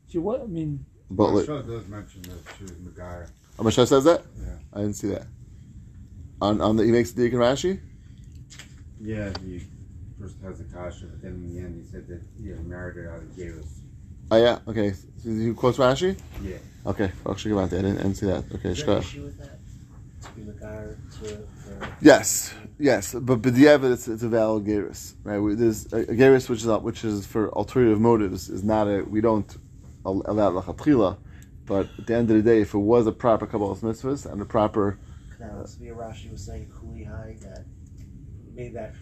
She 0.08 0.19
what? 0.19 0.41
I 0.41 0.45
mean, 0.45 0.86
But 1.12 1.32
like, 1.32 1.45
does 1.45 1.88
mention 1.88 2.22
that 2.24 2.39
she 2.58 2.63
was 2.63 2.74
Megaya. 2.74 3.30
Amashah 3.58 3.80
oh, 3.80 3.86
says 3.86 4.04
that. 4.04 4.24
Yeah. 4.39 4.54
I 4.74 4.80
didn't 4.82 4.95
see 4.95 5.08
that. 5.08 5.26
On 6.41 6.62
on 6.62 6.78
the 6.78 6.86
he 6.86 6.91
makes 6.91 7.12
the 7.12 7.24
Deacon 7.24 7.39
Rashi. 7.39 7.80
Yeah, 9.02 9.32
he 9.43 9.62
first 10.19 10.36
has 10.43 10.60
a 10.60 10.63
kasha, 10.65 11.06
but 11.06 11.22
then 11.22 11.32
in 11.32 11.54
the 11.54 11.60
end 11.60 11.84
he 11.84 11.91
said 11.91 12.08
that 12.08 12.22
he 12.41 12.50
had 12.50 12.65
married 12.65 12.95
her 12.95 13.12
out 13.12 13.22
of 13.22 13.36
Gaius. 13.36 13.82
Oh 14.32 14.38
yeah, 14.38 14.60
okay. 14.67 14.93
So 14.93 15.30
you 15.30 15.54
quotes 15.54 15.78
Rashi? 15.78 16.17
Yeah. 16.43 16.58
Okay, 16.86 17.12
I'll 17.26 17.32
actually 17.32 17.52
about 17.52 17.72
that. 17.72 17.80
I 17.80 17.82
didn't, 17.82 18.00
I 18.00 18.04
didn't 18.04 18.17
see 18.17 18.26
that. 18.28 18.43
Okay, 18.56 18.69
Is 18.69 18.86
there 18.86 18.98
an 18.98 19.02
issue 19.02 19.24
with 19.24 19.38
that? 19.39 19.60
To 20.22 20.32
be 20.32 20.41
Magar 20.41 20.95
to 21.22 21.28
for 21.63 21.98
Yes, 22.02 22.54
yes, 22.78 23.13
but 23.13 23.38
but 23.38 23.56
the 23.56 23.67
evidence 23.67 24.08
it's 24.08 24.24
a 24.24 24.30
valid 24.30 24.65
gerus, 24.65 25.15
right? 25.24 25.39
We, 25.39 25.56
there's 25.56 25.91
uh, 25.91 25.98
a, 25.98 26.02
a 26.02 26.15
gerus 26.15 26.48
which 26.50 26.60
is 26.60 26.67
not, 26.67 26.84
which 26.84 27.04
is 27.04 27.26
for 27.26 27.50
alternative 27.52 28.00
motives 28.00 28.50
is 28.50 28.63
not 28.63 28.88
a 28.88 29.02
we 29.04 29.22
don't 29.22 29.58
al- 30.05 30.23
allow 30.25 30.51
lachatchila, 30.51 31.17
but 31.65 31.88
at 31.97 32.07
the 32.07 32.15
end 32.15 32.29
of 32.31 32.38
the 32.38 32.43
day, 32.43 32.62
if 32.62 32.73
it 32.73 32.79
was 32.79 33.07
a 33.07 33.12
proper 33.12 33.47
kabbalas 33.47 33.79
mitzvahs 33.79 34.31
and 34.31 34.41
a 34.41 34.45
proper 34.45 34.97
now 35.39 35.63
Svia 35.63 35.95
Rashi 35.95 36.31
was 36.31 36.45
saying 36.45 36.67
Kuli 36.79 37.05
High 37.05 37.38
that 37.41 37.65
maybe 38.53 38.73
that 38.73 38.93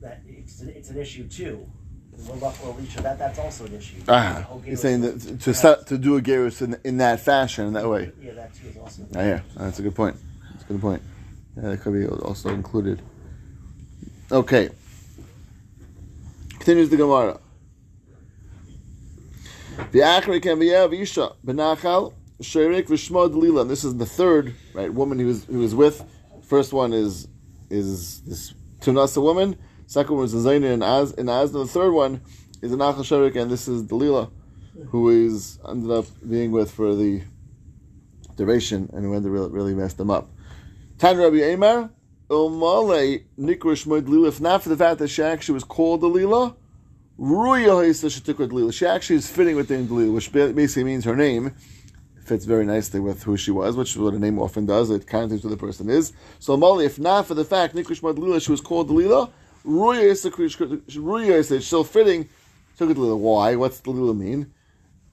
that 0.00 0.22
it's 0.26 0.60
an, 0.60 0.68
it's 0.70 0.90
an 0.90 0.98
issue 0.98 1.26
too. 1.26 1.66
What 2.26 2.36
about 2.36 2.54
for 2.56 2.68
Alicia? 2.68 3.00
That 3.00 3.18
that's 3.18 3.38
also 3.38 3.64
an 3.64 3.74
issue. 3.74 3.96
Ah, 4.06 4.46
he's 4.64 4.80
saying 4.82 5.00
that 5.00 5.40
to 5.40 5.54
set, 5.54 5.86
to 5.86 5.96
do 5.96 6.16
a 6.16 6.20
gerus 6.20 6.60
in, 6.60 6.76
in 6.84 6.98
that 6.98 7.20
fashion, 7.20 7.66
in 7.68 7.72
that 7.72 7.88
way. 7.88 8.12
Yeah, 8.20 8.32
that 8.32 8.54
too 8.54 8.68
is 8.68 8.76
also. 8.76 9.06
Ah, 9.16 9.20
yeah, 9.20 9.40
that's 9.56 9.78
a 9.78 9.82
good 9.82 9.94
point. 9.94 10.16
That's 10.50 10.64
a 10.64 10.66
good 10.66 10.80
point. 10.80 11.02
Yeah, 11.56 11.70
that 11.70 11.80
could 11.80 11.94
be 11.94 12.06
also 12.06 12.50
included. 12.50 13.00
Okay. 14.30 14.70
Continues 16.58 16.90
the 16.90 16.96
Gemara. 16.96 17.40
The 19.92 19.98
Achri 19.98 20.40
be 20.58 21.02
Isha 21.02 21.32
Benachal 21.44 22.14
Sherik 22.40 22.86
Vishma 22.86 23.30
Delila. 23.30 23.68
This 23.68 23.84
is 23.84 23.94
the 23.94 24.06
third 24.06 24.54
right 24.72 24.90
woman 24.90 25.18
he 25.18 25.26
was 25.26 25.44
he 25.44 25.56
was 25.56 25.74
with. 25.74 26.02
First 26.40 26.72
one 26.72 26.94
is 26.94 27.28
is 27.68 28.22
this 28.22 28.54
Timnasa 28.80 29.22
woman. 29.22 29.58
Second 29.86 30.16
one 30.16 30.24
is 30.24 30.34
Zaina 30.34 30.72
and 30.72 30.82
Az 30.82 31.12
and 31.18 31.28
Az. 31.28 31.52
The 31.52 31.66
third 31.66 31.92
one 31.92 32.22
is 32.62 32.72
Nachal 32.72 33.00
Sherik, 33.00 33.36
and 33.36 33.50
this 33.50 33.68
is 33.68 33.82
Delila, 33.82 34.30
who 34.88 35.10
is 35.10 35.58
ended 35.68 35.90
up 35.90 36.06
being 36.26 36.52
with 36.52 36.70
for 36.70 36.94
the 36.94 37.20
duration 38.36 38.88
and 38.94 39.04
who 39.04 39.14
ended 39.14 39.30
really, 39.30 39.74
messed 39.74 39.98
them 39.98 40.10
up. 40.10 40.30
Tan 40.96 41.18
Rabbi 41.18 41.36
Amar, 41.52 41.90
Umale 42.30 43.24
Nikra 43.38 43.76
Shmoy 43.76 44.00
Delila, 44.00 44.28
if 44.28 44.40
not 44.40 44.62
for 44.62 44.70
the 44.70 44.76
fact 44.78 45.00
that 45.00 45.08
she 45.08 45.22
actually 45.22 45.52
was 45.52 45.64
called 45.64 46.00
Delila, 46.00 46.06
Ruya 46.08 46.22
Haisa 46.22 46.30
Shetikra 46.32 46.48
Delila. 46.48 47.11
She 47.22 47.28
Lila. 47.28 48.72
Actually 48.88 49.16
is 49.16 49.30
fitting 49.30 49.54
with 49.54 49.68
the 49.68 49.74
Delila, 49.74 50.12
which 50.12 50.32
basically 50.32 50.82
means 50.82 51.04
her 51.04 51.14
name 51.14 51.54
fits 52.24 52.44
very 52.44 52.66
nicely 52.66 52.98
with 52.98 53.22
who 53.22 53.36
she 53.36 53.52
was, 53.52 53.76
which 53.76 53.92
is 53.92 53.98
what 53.98 54.14
a 54.14 54.18
name 54.18 54.40
often 54.40 54.66
does. 54.66 54.90
It 54.90 55.06
kind 55.06 55.30
of 55.30 55.38
connotates 55.38 55.42
who 55.42 55.48
the 55.48 55.56
person 55.56 55.88
is. 55.88 56.12
So 56.40 56.56
Umale, 56.56 56.84
if 56.84 56.98
not 56.98 57.26
for 57.26 57.34
the 57.34 57.44
fact 57.44 57.76
Nikra 57.76 57.96
Shmoy 57.96 58.42
she 58.42 58.50
was 58.50 58.60
called 58.60 58.88
Delila, 58.88 59.30
Ruya 59.64 60.10
Ruya 60.90 61.62
still 61.62 61.84
fitting. 61.84 62.22
It 62.22 62.28
Delila. 62.78 63.16
Why? 63.16 63.54
What's 63.54 63.80
Delila 63.80 64.18
mean? 64.18 64.52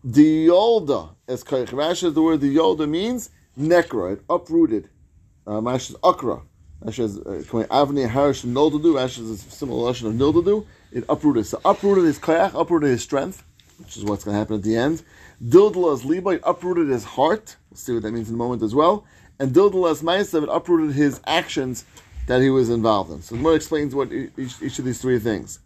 Diolda, 0.04 1.14
as 1.28 1.44
Rashi, 1.44 2.12
the 2.12 2.22
word 2.24 2.40
Diolda 2.40 2.90
means 2.90 3.30
nekra, 3.60 4.14
it 4.14 4.24
uprooted. 4.28 4.90
Um, 5.46 5.66
Rashi 5.66 5.92
is 5.92 5.96
akra. 6.04 6.42
Rashi 6.84 7.04
is 7.04 7.20
uh, 7.20 7.68
avni 7.70 8.10
harish 8.10 8.42
nildadu. 8.44 8.96
Rashi 8.96 9.20
is 9.20 9.30
a 9.30 9.38
similar 9.38 9.90
lesson 9.90 10.08
of 10.08 10.14
nildadu. 10.14 10.66
It 10.92 11.06
uprooted. 11.08 11.46
So 11.46 11.62
uprooted 11.64 12.06
his 12.06 12.18
kayak, 12.18 12.54
uprooted 12.54 12.90
his 12.90 13.02
strength, 13.02 13.44
which 13.78 13.98
is 13.98 14.04
what's 14.04 14.24
going 14.24 14.36
to 14.36 14.40
happen 14.40 14.56
at 14.56 14.64
the 14.64 14.76
end. 14.76 15.04
Dildala's 15.44 16.04
liba, 16.04 16.32
it 16.32 16.42
uprooted 16.44 16.90
his 16.90 17.04
heart. 17.04 17.56
We'll 17.70 17.78
see 17.78 17.94
what 17.94 18.04
that 18.04 18.12
means 18.12 18.30
in 18.30 18.36
a 18.36 18.38
moment 18.38 18.64
as 18.64 18.76
well. 18.76 19.06
And 19.40 19.54
Dildala's 19.54 20.02
ma'asav, 20.02 20.44
it 20.44 20.50
uprooted 20.52 20.96
his 20.96 21.22
actions 21.26 21.86
that 22.28 22.42
he 22.42 22.50
was 22.50 22.70
involved 22.70 23.12
in. 23.12 23.22
So 23.22 23.36
the 23.36 23.40
Gemara 23.40 23.56
explains 23.56 23.96
what 23.96 24.12
each, 24.12 24.62
each 24.62 24.80
of 24.80 24.86
these 24.86 25.02
three 25.02 25.20
things. 25.20 25.60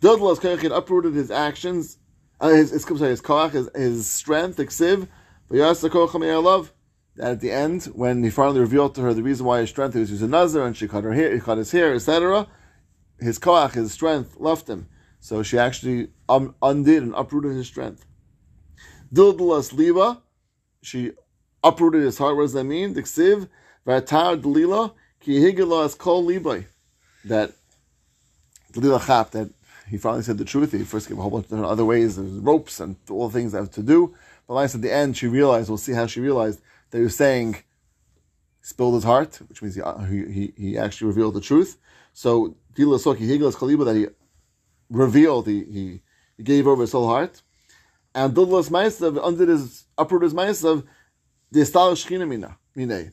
Dildala's 0.00 0.38
kayak, 0.38 0.64
it 0.64 0.72
uprooted 0.72 1.14
his 1.14 1.30
actions, 1.30 1.98
uh, 2.40 2.48
his, 2.48 2.70
his, 2.70 2.82
sorry, 2.82 3.10
his 3.10 3.20
koach, 3.20 3.52
his, 3.52 3.70
his 3.74 4.06
strength, 4.06 4.58
iksiv, 4.58 5.08
love. 5.50 6.72
That 7.16 7.30
at 7.30 7.40
the 7.40 7.52
end, 7.52 7.84
when 7.94 8.24
he 8.24 8.30
finally 8.30 8.58
revealed 8.58 8.96
to 8.96 9.02
her 9.02 9.14
the 9.14 9.22
reason 9.22 9.46
why 9.46 9.60
his 9.60 9.70
strength, 9.70 9.94
was 9.94 10.10
using 10.10 10.30
nazar, 10.30 10.66
and 10.66 10.76
she 10.76 10.88
cut 10.88 11.04
her 11.04 11.12
hair, 11.12 11.32
he 11.32 11.40
cut 11.40 11.58
his 11.58 11.70
hair, 11.70 11.94
etc. 11.94 12.48
His 13.18 13.38
koach, 13.38 13.72
his 13.72 13.92
strength, 13.92 14.36
left 14.38 14.68
him. 14.68 14.88
So 15.20 15.42
she 15.42 15.58
actually 15.58 16.08
um, 16.28 16.54
undid 16.62 17.02
and 17.02 17.14
uprooted 17.14 17.52
his 17.52 17.66
strength. 17.66 18.04
Dildalas 19.12 19.72
liba, 19.72 20.20
she 20.82 21.12
uprooted 21.62 22.02
his 22.02 22.18
heart. 22.18 22.36
What 22.36 22.42
does 22.42 22.52
that 22.52 22.64
mean? 22.64 22.94
Diksiv, 22.94 23.48
v'atar 23.86 24.40
delila, 24.40 24.92
ki 25.20 25.40
higelas 25.40 25.96
kol 25.96 26.24
libay. 26.24 26.66
That 27.24 27.52
delila 28.72 29.06
chap, 29.06 29.30
that 29.30 29.50
he 29.88 29.96
finally 29.96 30.22
said 30.22 30.38
the 30.38 30.44
truth. 30.44 30.72
He 30.72 30.82
first 30.84 31.08
gave 31.08 31.18
a 31.18 31.22
whole 31.22 31.30
bunch 31.30 31.44
of 31.44 31.50
different 31.50 31.70
other 31.70 31.84
ways. 31.84 32.16
There's 32.16 32.30
ropes 32.32 32.80
and 32.80 32.96
all 33.08 33.30
things 33.30 33.52
that 33.52 33.58
have 33.58 33.70
to 33.72 33.82
do. 33.82 34.14
But 34.46 34.54
like 34.54 34.74
at 34.74 34.82
the 34.82 34.92
end, 34.92 35.16
she 35.16 35.26
realized. 35.26 35.68
We'll 35.68 35.78
see 35.78 35.92
how 35.92 36.06
she 36.06 36.20
realized 36.20 36.60
that 36.90 36.98
he 36.98 37.04
was 37.04 37.16
saying, 37.16 37.56
spilled 38.60 38.94
his 38.94 39.04
heart, 39.04 39.40
which 39.48 39.62
means 39.62 39.74
he, 39.74 39.82
he, 40.32 40.52
he 40.56 40.78
actually 40.78 41.08
revealed 41.08 41.34
the 41.34 41.40
truth. 41.40 41.78
So 42.12 42.56
That 42.76 43.94
he 43.96 44.06
revealed, 44.90 45.46
he, 45.46 46.00
he 46.36 46.42
gave 46.42 46.66
over 46.66 46.82
his 46.82 46.92
whole 46.92 47.08
heart. 47.08 47.42
And 48.14 48.34
Dudlas 48.34 48.70
Maisav, 48.70 49.18
under 49.22 49.46
his 49.46 49.86
uprooted 49.98 50.24
his 50.24 50.34
Maisav, 50.34 50.84
the 51.50 51.60
Estal 51.60 51.92
Shechina 51.92 52.28
Mina, 52.28 52.56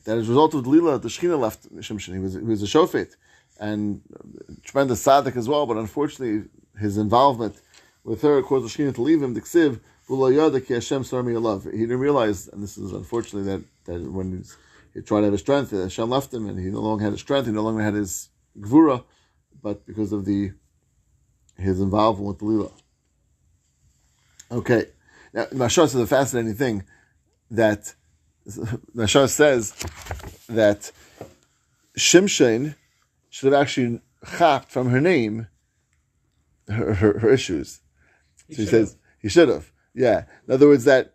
that 0.04 0.18
as 0.18 0.26
a 0.26 0.30
result 0.30 0.54
of 0.54 0.64
Delila, 0.64 1.00
the 1.00 1.08
Shechina 1.08 1.38
left 1.38 1.72
Shimshon. 1.76 2.14
He 2.14 2.18
was 2.18 2.34
he 2.34 2.40
was 2.40 2.62
a 2.62 2.66
shofet 2.66 3.16
and 3.58 4.00
tremendous 4.64 5.04
tzaddik 5.04 5.36
as 5.36 5.48
well, 5.48 5.66
but 5.66 5.76
unfortunately 5.76 6.48
his 6.78 6.98
involvement 6.98 7.60
with 8.04 8.22
her 8.22 8.42
caused 8.42 8.64
the 8.64 8.82
Shekhinah 8.82 8.94
to 8.94 9.02
leave 9.02 9.22
him. 9.22 9.34
The 9.34 9.40
ksiv. 9.40 9.80
He 10.08 10.18
didn't 10.18 12.00
realize, 12.00 12.48
and 12.48 12.62
this 12.62 12.76
is 12.76 12.92
unfortunately 12.92 13.50
that 13.50 13.62
that 13.84 14.10
when 14.10 14.44
he 14.92 15.00
tried 15.00 15.20
to 15.20 15.24
have 15.24 15.32
his 15.32 15.40
strength, 15.40 15.70
Hashem 15.70 16.10
left 16.10 16.34
him, 16.34 16.48
and 16.48 16.58
he 16.58 16.66
no 16.66 16.80
longer 16.80 17.04
had 17.04 17.12
his 17.12 17.20
strength. 17.20 17.46
He 17.46 17.52
no 17.52 17.62
longer 17.62 17.82
had 17.82 17.94
his 17.94 18.28
gvura, 18.60 19.04
but 19.62 19.86
because 19.86 20.12
of 20.12 20.24
the 20.24 20.52
his 21.56 21.80
involvement 21.80 22.28
with 22.28 22.38
the 22.38 22.44
lila. 22.44 22.70
Okay, 24.50 24.86
now 25.32 25.44
Mashal 25.46 25.88
says 25.88 25.94
a 25.96 26.06
fascinating 26.06 26.54
thing 26.54 26.84
that 27.50 27.94
Mashal 28.96 29.28
says 29.28 29.74
that 30.48 30.90
Shimshon 31.96 32.74
should 33.30 33.52
have 33.52 33.62
actually 33.62 34.00
chapped 34.38 34.70
from 34.70 34.90
her 34.90 35.00
name 35.00 35.46
her, 36.68 36.94
her, 36.94 37.18
her 37.18 37.30
issues. 37.30 37.80
He 38.48 38.54
so 38.54 38.62
he 38.62 38.68
says 38.68 38.96
he 39.20 39.28
should 39.28 39.48
have. 39.48 39.72
Yeah. 39.94 40.24
In 40.46 40.54
other 40.54 40.68
words, 40.68 40.84
that 40.84 41.14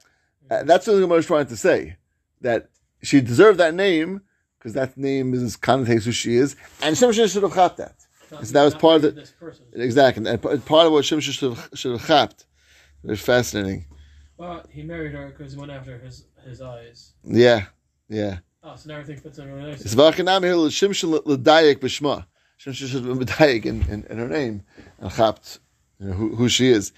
uh, 0.49 0.63
that's 0.63 0.87
what 0.87 0.93
the 0.93 1.01
Gemara 1.01 1.19
is 1.19 1.25
trying 1.25 1.47
to 1.47 1.57
say 1.57 1.97
that 2.41 2.69
she 3.03 3.21
deserved 3.21 3.59
that 3.59 3.73
name 3.73 4.21
because 4.57 4.73
that 4.73 4.97
name 4.97 5.33
is 5.33 5.55
kind 5.55 5.85
connotates 5.85 6.05
who 6.05 6.11
she 6.11 6.35
is, 6.35 6.55
and 6.81 6.95
Shimshon 6.95 7.31
should 7.31 7.43
have 7.43 7.53
chapped 7.53 7.77
that. 7.77 8.06
So 8.29 8.37
that 8.37 8.63
was 8.63 8.75
part 8.75 9.03
of 9.03 9.15
the-. 9.15 9.27
Exactly, 9.73 10.29
and 10.29 10.41
part 10.41 10.87
of 10.87 10.91
what 10.91 11.03
Shimshon 11.05 11.31
should 11.31 11.55
have, 11.55 11.69
should 11.73 11.91
have 11.93 12.05
chapped. 12.07 12.45
Very 13.03 13.17
fascinating. 13.17 13.85
But 14.37 14.67
he 14.69 14.83
married 14.83 15.13
her 15.13 15.29
because 15.29 15.53
he 15.53 15.59
went 15.59 15.71
after 15.71 15.97
his 15.97 16.25
his 16.45 16.61
eyes. 16.61 17.13
Yeah, 17.23 17.65
yeah. 18.09 18.39
Oh, 18.63 18.75
so 18.75 18.89
now 18.89 18.95
everything 18.99 19.21
fits 19.21 19.39
in 19.39 19.51
really 19.51 19.71
It's 19.71 19.95
nice. 19.95 20.15
v'achinam 20.15 20.43
here 20.43 20.55
Shimshon 20.55 21.25
l'dayek 21.25 21.77
b'shma. 21.77 22.25
Shimshon 22.59 22.73
should 22.73 23.05
have 23.05 23.05
been 23.05 23.19
medayek 23.19 23.65
in, 23.65 23.81
her 24.17 24.27
name 24.27 24.63
and 24.99 25.11
chapped 25.11 25.59
you 25.99 26.07
know, 26.07 26.13
who, 26.13 26.35
who 26.35 26.49
she 26.49 26.67
is. 26.67 26.91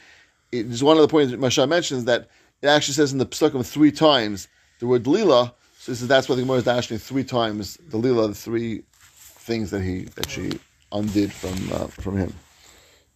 It's 0.51 0.81
one 0.81 0.97
of 0.97 1.01
the 1.01 1.07
points 1.07 1.31
that 1.31 1.39
Masha 1.39 1.67
mentions 1.67 2.05
that 2.05 2.27
it 2.61 2.67
actually 2.67 2.95
says 2.95 3.11
in 3.11 3.19
the 3.19 3.25
psukim 3.25 3.65
three 3.65 3.91
times 3.91 4.47
the 4.79 4.87
word 4.87 5.05
lila. 5.05 5.53
So 5.77 5.91
this 5.91 6.01
is, 6.01 6.07
that's 6.07 6.27
why 6.27 6.35
the 6.35 6.41
Gemara 6.41 6.57
is 6.57 6.63
dashing 6.63 6.97
three 6.97 7.23
times 7.23 7.77
the 7.89 7.97
lila, 7.97 8.29
the 8.29 8.35
three 8.35 8.83
things 8.91 9.71
that 9.71 9.81
he 9.81 10.05
that 10.15 10.29
she 10.29 10.51
undid 10.91 11.31
from 11.31 11.71
uh, 11.73 11.87
from 11.87 12.17
him. 12.17 12.33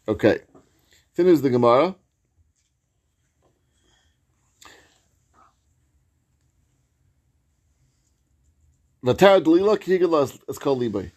Okay, 0.08 0.40
finishes 1.14 1.42
the 1.42 1.50
Gemara. 1.50 1.96
Vatara 9.04 9.44
Delila 9.44 9.78
Kigala 9.78 10.40
is 10.48 10.58
called 10.58 10.80
Libay. 10.82 11.12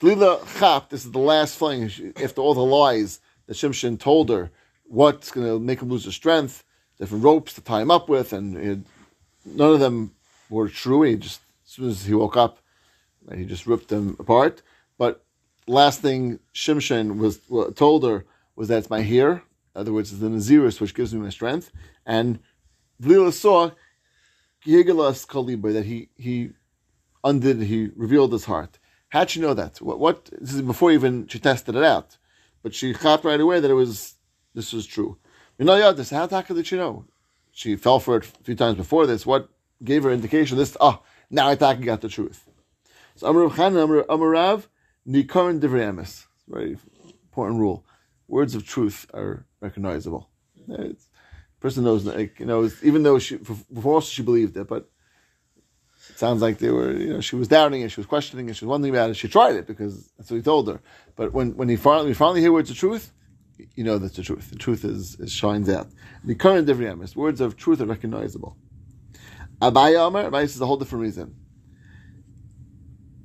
Delila 0.00 0.44
Chap, 0.58 0.90
this 0.90 1.04
is 1.06 1.12
the 1.12 1.18
last 1.18 1.56
fling 1.56 1.90
after 2.22 2.42
all 2.42 2.52
the 2.52 2.60
lies 2.60 3.20
that 3.46 3.54
Shimshon 3.54 3.98
told 3.98 4.28
her 4.28 4.50
what's 4.84 5.30
going 5.30 5.46
to 5.46 5.58
make 5.58 5.80
him 5.80 5.88
lose 5.88 6.04
his 6.04 6.14
strength, 6.14 6.62
different 6.98 7.24
ropes 7.24 7.54
to 7.54 7.62
tie 7.62 7.80
him 7.80 7.90
up 7.90 8.08
with, 8.10 8.34
and 8.34 8.84
none 9.46 9.72
of 9.72 9.80
them 9.80 10.14
were 10.50 10.68
true. 10.68 11.02
He 11.02 11.16
just, 11.16 11.40
as 11.64 11.72
soon 11.72 11.88
as 11.88 12.04
he 12.04 12.12
woke 12.12 12.36
up, 12.36 12.58
he 13.34 13.46
just 13.46 13.66
ripped 13.66 13.88
them 13.88 14.16
apart. 14.18 14.62
But 14.98 15.24
last 15.66 16.00
thing 16.00 16.38
Shimshon 16.54 17.18
was 17.18 17.40
well, 17.48 17.72
told 17.72 18.04
her 18.04 18.24
was 18.56 18.68
that 18.68 18.78
it's 18.78 18.90
my 18.90 19.02
hair. 19.02 19.42
In 19.74 19.80
other 19.80 19.92
words, 19.92 20.12
it's 20.12 20.20
the 20.20 20.28
Naziris 20.28 20.80
which 20.80 20.94
gives 20.94 21.14
me 21.14 21.20
my 21.20 21.30
strength. 21.30 21.70
And 22.04 22.40
Delila 23.00 23.32
saw 23.32 23.70
Kihigalas 24.64 25.26
Kalibay 25.26 25.72
that 25.72 25.86
he 25.86 26.08
he 26.16 26.50
undid, 27.24 27.62
he 27.62 27.90
revealed 27.96 28.32
his 28.32 28.44
heart. 28.44 28.78
How'd 29.08 29.30
she 29.30 29.40
know 29.40 29.54
that? 29.54 29.80
What, 29.80 29.98
what 29.98 30.30
this 30.40 30.54
is 30.54 30.62
before 30.62 30.90
even 30.92 31.26
she 31.26 31.38
tested 31.38 31.76
it 31.76 31.84
out. 31.84 32.16
But 32.62 32.74
she 32.74 32.92
thought 32.92 33.24
right 33.24 33.40
away 33.40 33.60
that 33.60 33.70
it 33.70 33.74
was 33.74 34.14
this 34.54 34.72
was 34.72 34.86
true. 34.86 35.18
You 35.58 35.64
know, 35.64 35.76
yeah, 35.76 35.92
this 35.92 36.10
how 36.10 36.26
did 36.26 36.66
she 36.66 36.76
know? 36.76 37.04
She 37.52 37.76
fell 37.76 38.00
for 38.00 38.16
it 38.16 38.24
a 38.24 38.44
few 38.44 38.54
times 38.54 38.76
before 38.76 39.06
this. 39.06 39.26
What 39.26 39.48
gave 39.84 40.04
her 40.04 40.10
indication 40.10 40.56
this 40.56 40.76
ah, 40.80 41.00
now 41.30 41.48
I 41.48 41.54
got 41.54 42.00
the 42.00 42.08
truth. 42.08 42.48
So 43.16 43.26
Amar 43.26 43.42
Rav 43.44 43.56
Chanan, 43.56 44.66
Nikaran 45.06 45.60
Divreamis. 45.60 46.26
Very 46.48 46.76
important 47.24 47.60
rule. 47.60 47.84
Words 48.28 48.54
of 48.54 48.66
truth 48.66 49.06
are 49.14 49.46
recognizable. 49.60 50.30
It's, 50.68 51.08
person 51.60 51.84
knows, 51.84 52.04
like, 52.04 52.40
you 52.40 52.46
know, 52.46 52.68
even 52.82 53.02
though 53.02 53.18
she 53.18 53.36
before 53.36 53.94
also 53.94 54.08
she 54.08 54.22
believed 54.22 54.56
it, 54.56 54.66
but 54.66 54.88
it 56.10 56.18
sounds 56.18 56.42
like 56.42 56.58
they 56.58 56.70
were, 56.70 56.92
you 56.92 57.12
know, 57.12 57.20
she 57.20 57.36
was 57.36 57.48
doubting 57.48 57.82
it, 57.82 57.90
she 57.90 58.00
was 58.00 58.06
questioning 58.06 58.48
it, 58.48 58.56
she 58.56 58.64
was 58.64 58.70
wondering 58.70 58.94
about 58.94 59.10
it. 59.10 59.14
She 59.14 59.28
tried 59.28 59.54
it 59.54 59.66
because 59.66 60.10
that's 60.18 60.30
what 60.30 60.36
he 60.36 60.42
told 60.42 60.68
her. 60.68 60.80
But 61.14 61.32
when, 61.32 61.56
when 61.56 61.68
he 61.68 61.76
finally, 61.76 62.08
we 62.08 62.14
finally 62.14 62.40
hear 62.40 62.52
words 62.52 62.70
of 62.70 62.76
truth, 62.76 63.12
you 63.74 63.84
know 63.84 63.98
that's 63.98 64.16
the 64.16 64.22
truth. 64.22 64.50
The 64.50 64.56
truth 64.56 64.84
is, 64.84 65.18
is 65.20 65.32
shines 65.32 65.68
out. 65.68 65.88
The 66.24 66.34
current 66.34 66.66
Divriyamis, 66.66 67.14
words 67.14 67.40
of 67.40 67.56
truth 67.56 67.80
are 67.80 67.86
recognizable. 67.86 68.56
Abaye 69.60 70.04
Amar, 70.04 70.24
Abaye 70.24 70.48
says 70.48 70.60
a 70.60 70.66
whole 70.66 70.76
different 70.76 71.02
reason. 71.02 71.36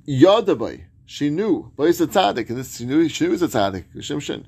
Yadabai, 0.08 0.86
she 1.08 1.30
knew, 1.30 1.72
but 1.78 1.88
it's 1.88 2.02
a 2.02 2.06
tzaddik, 2.06 2.50
and 2.50 2.58
this 2.58 2.78
she 2.78 2.86
knew 2.86 3.08
she 3.08 3.26
knew 3.26 3.34
it's 3.34 3.42
a 3.42 3.48
tzaddik, 3.48 3.86
Shimshon. 3.96 4.44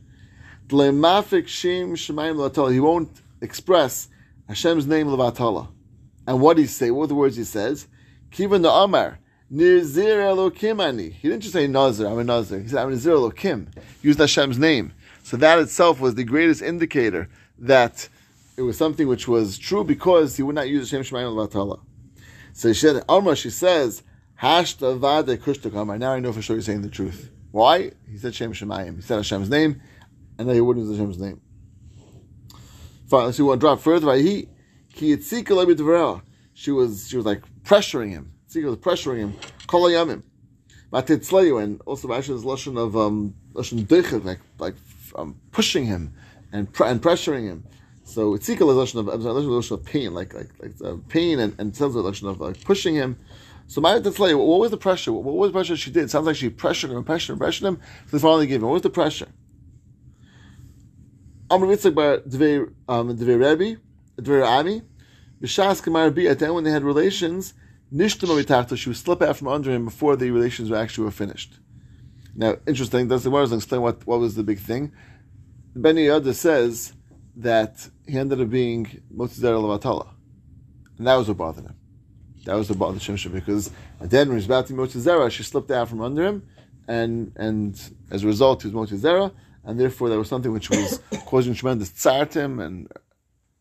Dlemafik 0.68 1.46
Shim 1.46 1.94
Shemayim 1.94 2.36
Latala. 2.36 2.72
He 2.74 2.82
won't 2.82 3.10
express 3.42 4.10
Hashem's 4.48 4.86
name 4.86 5.08
Levatala. 5.08 5.70
And 6.28 6.42
what 6.42 6.58
he 6.58 6.68
say? 6.68 6.92
What 6.92 7.10
the 7.10 7.16
words 7.16 7.38
he 7.38 7.46
says? 7.46 7.88
Kivan 8.32 8.62
the 8.62 8.70
Amar. 8.70 9.20
Nizir 9.52 10.18
Elokim 10.18 10.84
ani. 10.84 11.10
He 11.10 11.30
didn't 11.30 11.42
just 11.42 11.54
say 11.54 11.66
Nazir, 11.66 12.08
I'm 12.08 12.20
a 12.20 12.24
Nazir. 12.24 12.60
He 12.60 12.68
said, 12.68 12.84
I'm 12.84 12.92
Nizir 12.92 13.32
Elokim. 13.32 13.68
Used 14.04 14.20
Hashem's 14.20 14.60
name. 14.60 14.94
So 15.24 15.38
that 15.38 15.60
itself 15.60 16.02
was 16.02 16.16
the 16.16 16.26
greatest 16.26 16.62
indicator 16.62 17.30
that 17.58 18.10
it 18.58 18.64
was 18.64 18.78
something 18.78 19.08
which 19.08 19.28
was 19.30 19.58
true 19.58 19.86
because 19.86 20.36
he 20.36 20.44
would 20.44 20.56
not 20.56 20.68
use 20.68 20.92
Hashem 20.92 21.04
Shemayim 21.04 21.34
Levatala. 21.34 21.80
So 22.54 22.74
she 22.74 22.82
said, 22.82 23.04
Amar, 23.08 23.36
she 23.36 23.50
says, 23.50 24.04
Hashta 24.42 24.98
Vade 24.98 25.38
Kushtak 25.42 25.76
Amar. 25.76 25.98
Now 25.98 26.14
I 26.14 26.20
know 26.20 26.32
for 26.32 26.42
sure 26.42 26.56
you're 26.56 26.64
saying 26.64 26.82
the 26.82 26.90
truth. 26.90 27.30
Why? 27.52 27.92
He 28.10 28.18
said 28.18 28.34
Shem 28.34 28.54
Shemayim. 28.54 28.96
He 28.96 29.02
said 29.02 29.18
Hashem's 29.18 29.50
name, 29.50 29.82
and 30.38 30.48
then 30.48 30.56
he 30.56 30.62
wouldn't 30.62 30.86
use 30.86 30.98
Hashem's 30.98 31.20
name. 31.20 31.42
Fine, 33.10 33.26
let's 33.26 33.38
see 33.38 33.44
one 33.44 33.60
drop 33.60 33.80
further. 33.80 34.14
He. 34.16 34.48
She 34.94 35.16
was 35.16 35.30
she 37.08 37.18
was 37.18 37.26
like 37.26 37.42
pressuring 37.64 38.10
him. 38.10 38.34
Tzika 38.50 38.66
was 38.66 38.78
pressuring 38.78 39.18
him. 39.20 39.34
Kol 39.68 39.84
Yamim. 39.84 40.24
Matitzleyu, 40.92 41.62
and 41.64 41.80
also 41.86 42.08
Rasha's 42.08 42.44
lashon 42.44 42.78
of 42.78 42.98
um 42.98 43.36
lashon 43.54 43.86
deichel, 43.86 44.26
like 44.26 44.40
like 44.58 44.76
um, 45.16 45.40
pushing 45.52 45.86
him 45.86 46.14
and 46.52 46.68
and 46.84 47.02
pressuring 47.02 47.44
him. 47.44 47.64
So 48.04 48.34
Tzika 48.34 48.62
is 48.62 48.94
lashon 48.94 49.00
of 49.00 49.06
lashon 49.06 49.72
of 49.72 49.86
pain, 49.86 50.14
like 50.14 50.34
like 50.34 50.50
like 50.60 50.74
uh, 50.84 50.96
pain, 51.08 51.40
and 51.40 51.56
and 51.60 51.74
tells 51.74 51.96
lashon 51.96 52.30
of 52.30 52.42
like 52.42 52.64
pushing 52.64 52.96
him. 52.96 53.18
So 53.70 53.82
Matitzleyu, 53.84 54.36
what 54.36 54.60
was 54.62 54.72
the 54.72 54.78
pressure? 54.78 55.14
What 55.14 55.36
was 55.36 55.50
the 55.50 55.54
pressure 55.54 55.78
she 55.78 55.92
did? 55.92 56.06
It 56.06 56.10
sounds 56.10 56.26
like 56.26 56.36
she 56.36 56.50
pressured 56.50 56.90
him, 56.90 57.04
pressured 57.04 57.34
him, 57.34 57.38
pressured 57.38 57.68
him. 57.68 57.80
So 58.08 58.18
they 58.18 58.22
finally 58.22 58.48
gave 58.48 58.64
him. 58.64 58.68
What 58.68 58.74
was 58.74 58.82
the 58.82 58.90
pressure? 58.90 59.28
Amr 61.52 61.68
Yitzchak 61.68 61.94
bar 61.94 62.18
Dvei 62.18 62.74
um, 62.88 63.10
Rebbe, 63.10 63.80
Dvei 64.20 64.44
Ami, 64.44 64.82
B'shas 65.40 65.84
Kamar 65.84 66.10
Bi. 66.10 66.24
At 66.24 66.40
the 66.40 66.52
when 66.52 66.64
they 66.64 66.72
had 66.72 66.84
relations, 66.84 67.54
Nishtama 67.94 68.44
Mitachta, 68.44 68.76
she 68.76 68.90
would 68.90 68.98
slip 68.98 69.22
out 69.22 69.38
from 69.38 69.48
under 69.48 69.70
him 69.70 69.86
before 69.86 70.16
the 70.16 70.32
relations 70.32 70.72
were 70.72 70.78
actually 70.78 71.06
were 71.06 71.12
finished. 71.12 71.60
Now, 72.36 72.56
interesting. 72.66 73.08
Does 73.08 73.24
the 73.24 73.30
Gemara 73.30 73.54
explain 73.54 73.82
what 73.82 74.08
what 74.08 74.20
was 74.20 74.34
the 74.34 74.42
big 74.42 74.58
thing? 74.58 74.92
Ben 75.76 75.96
Yehoyada 75.96 76.34
says 76.34 76.94
that 77.36 77.88
he 78.08 78.18
ended 78.18 78.42
up 78.42 78.50
being 78.50 79.04
Motzzer 79.16 79.54
Levatala, 79.54 80.10
and 80.98 81.06
that 81.06 81.18
was 81.18 81.28
what 81.28 81.38
bothered 81.38 81.66
him. 81.66 81.79
That 82.50 82.56
was 82.56 82.68
what 82.68 82.80
bothered 82.80 83.00
Shimshon 83.04 83.32
because 83.32 83.70
then 84.02 84.28
when 84.28 84.38
he 84.38 84.42
was 84.42 84.48
about 84.48 84.66
to 84.66 84.74
be 84.74 84.80
Motzzer, 84.80 85.30
she 85.30 85.44
slipped 85.44 85.70
out 85.70 85.88
from 85.88 86.02
under 86.02 86.26
him, 86.26 86.48
and 86.88 87.32
and 87.36 87.80
as 88.10 88.24
a 88.24 88.28
result, 88.28 88.64
he 88.64 88.70
was 88.70 88.90
Motzzer, 88.90 89.32
and 89.64 89.80
therefore 89.80 90.10
there 90.10 90.18
was 90.18 90.30
something 90.30 90.52
which 90.52 90.72
was 90.72 91.00
causing 91.28 91.54
tremendous 91.54 91.92
tsar 91.92 92.26
to 92.26 92.42
him, 92.42 92.60
and 92.60 92.92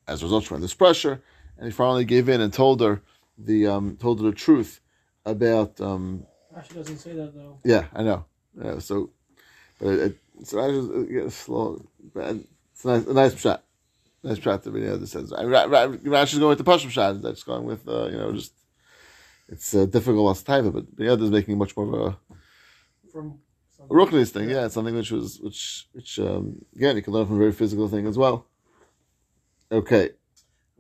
as 0.07 0.23
a 0.23 0.25
result, 0.25 0.45
tremendous 0.45 0.73
pressure. 0.73 1.21
And 1.59 1.67
he 1.67 1.71
finally 1.71 2.07
gave 2.07 2.31
in 2.31 2.41
and 2.41 2.51
told 2.51 2.81
her 2.81 3.03
the 3.37 3.67
um, 3.67 3.99
told 4.01 4.21
her 4.21 4.31
the 4.31 4.35
truth 4.35 4.81
about. 5.27 5.79
Um, 5.83 6.25
Actually, 6.57 6.77
doesn't 6.77 6.99
say 6.99 7.13
that 7.13 7.35
though. 7.35 7.59
yeah, 7.65 7.89
I 7.95 8.03
know. 8.03 8.25
Yeah, 8.59 8.79
so, 8.79 9.11
but 9.79 9.89
it, 9.89 10.01
it, 10.01 10.47
so 10.47 10.65
I 10.65 10.71
just 10.71 10.91
it 10.93 11.13
gets 11.13 11.35
slow. 11.35 11.85
But 12.15 12.37
it's 12.73 12.85
a 12.87 12.89
nice, 12.89 13.07
a 13.07 13.13
nice 13.13 13.39
shot. 13.39 13.65
Nice 14.23 14.39
shot 14.39 14.63
that 14.63 14.71
video 14.71 14.97
that 14.97 15.07
says. 15.09 15.31
I 15.31 15.45
Ra- 15.45 15.65
Ra- 15.65 15.89
Rashi's 15.89 16.39
going 16.39 16.57
with 16.57 16.65
the 16.65 16.65
Pashim 16.65 16.89
shot. 16.89 17.21
That's 17.21 17.43
going 17.43 17.65
with 17.65 17.87
uh, 17.87 18.07
you 18.07 18.17
know 18.17 18.33
just. 18.33 18.55
It's 19.49 19.75
uh, 19.75 19.87
difficult 19.87 20.37
as 20.37 20.43
type, 20.43 20.65
but 20.73 20.85
the 20.97 21.11
other 21.11 21.25
is 21.25 21.31
making 21.31 21.57
much 21.57 21.77
more 21.77 21.87
of 21.87 21.95
a 22.15 22.19
From 23.11 23.39
a 23.81 23.95
Ruchnis 23.95 24.31
thing, 24.31 24.51
yeah, 24.51 24.67
it's 24.67 24.75
something 24.75 24.95
which 24.95 25.11
was 25.11 25.41
which 25.41 25.89
which 25.93 26.19
um, 26.19 26.65
again 26.77 26.97
you 26.97 27.03
can 27.03 27.13
learn 27.13 27.27
from 27.27 27.37
a 27.37 27.39
very 27.39 27.53
physical 27.53 27.89
thing 27.89 28.07
as 28.07 28.19
well. 28.19 28.47
Okay, 29.73 30.05
It 30.05 30.17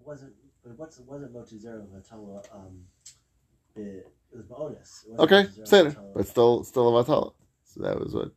wasn't. 0.04 0.32
But 0.62 0.78
what's 0.78 0.98
it 0.98 1.06
wasn't 1.06 1.32
Motuzero 1.34 1.86
Vatala. 1.86 2.44
Um, 2.54 2.84
it, 3.76 4.06
it 4.32 4.36
was 4.36 4.44
Bonus. 4.46 5.06
It 5.08 5.18
okay, 5.18 5.44
Motuzero 5.44 5.68
Seder, 5.68 5.96
but 6.14 6.26
still 6.26 6.64
still 6.64 6.98
a 6.98 7.04
vatala. 7.04 7.32
So 7.64 7.82
that 7.82 7.98
was 7.98 8.14
what 8.14 8.32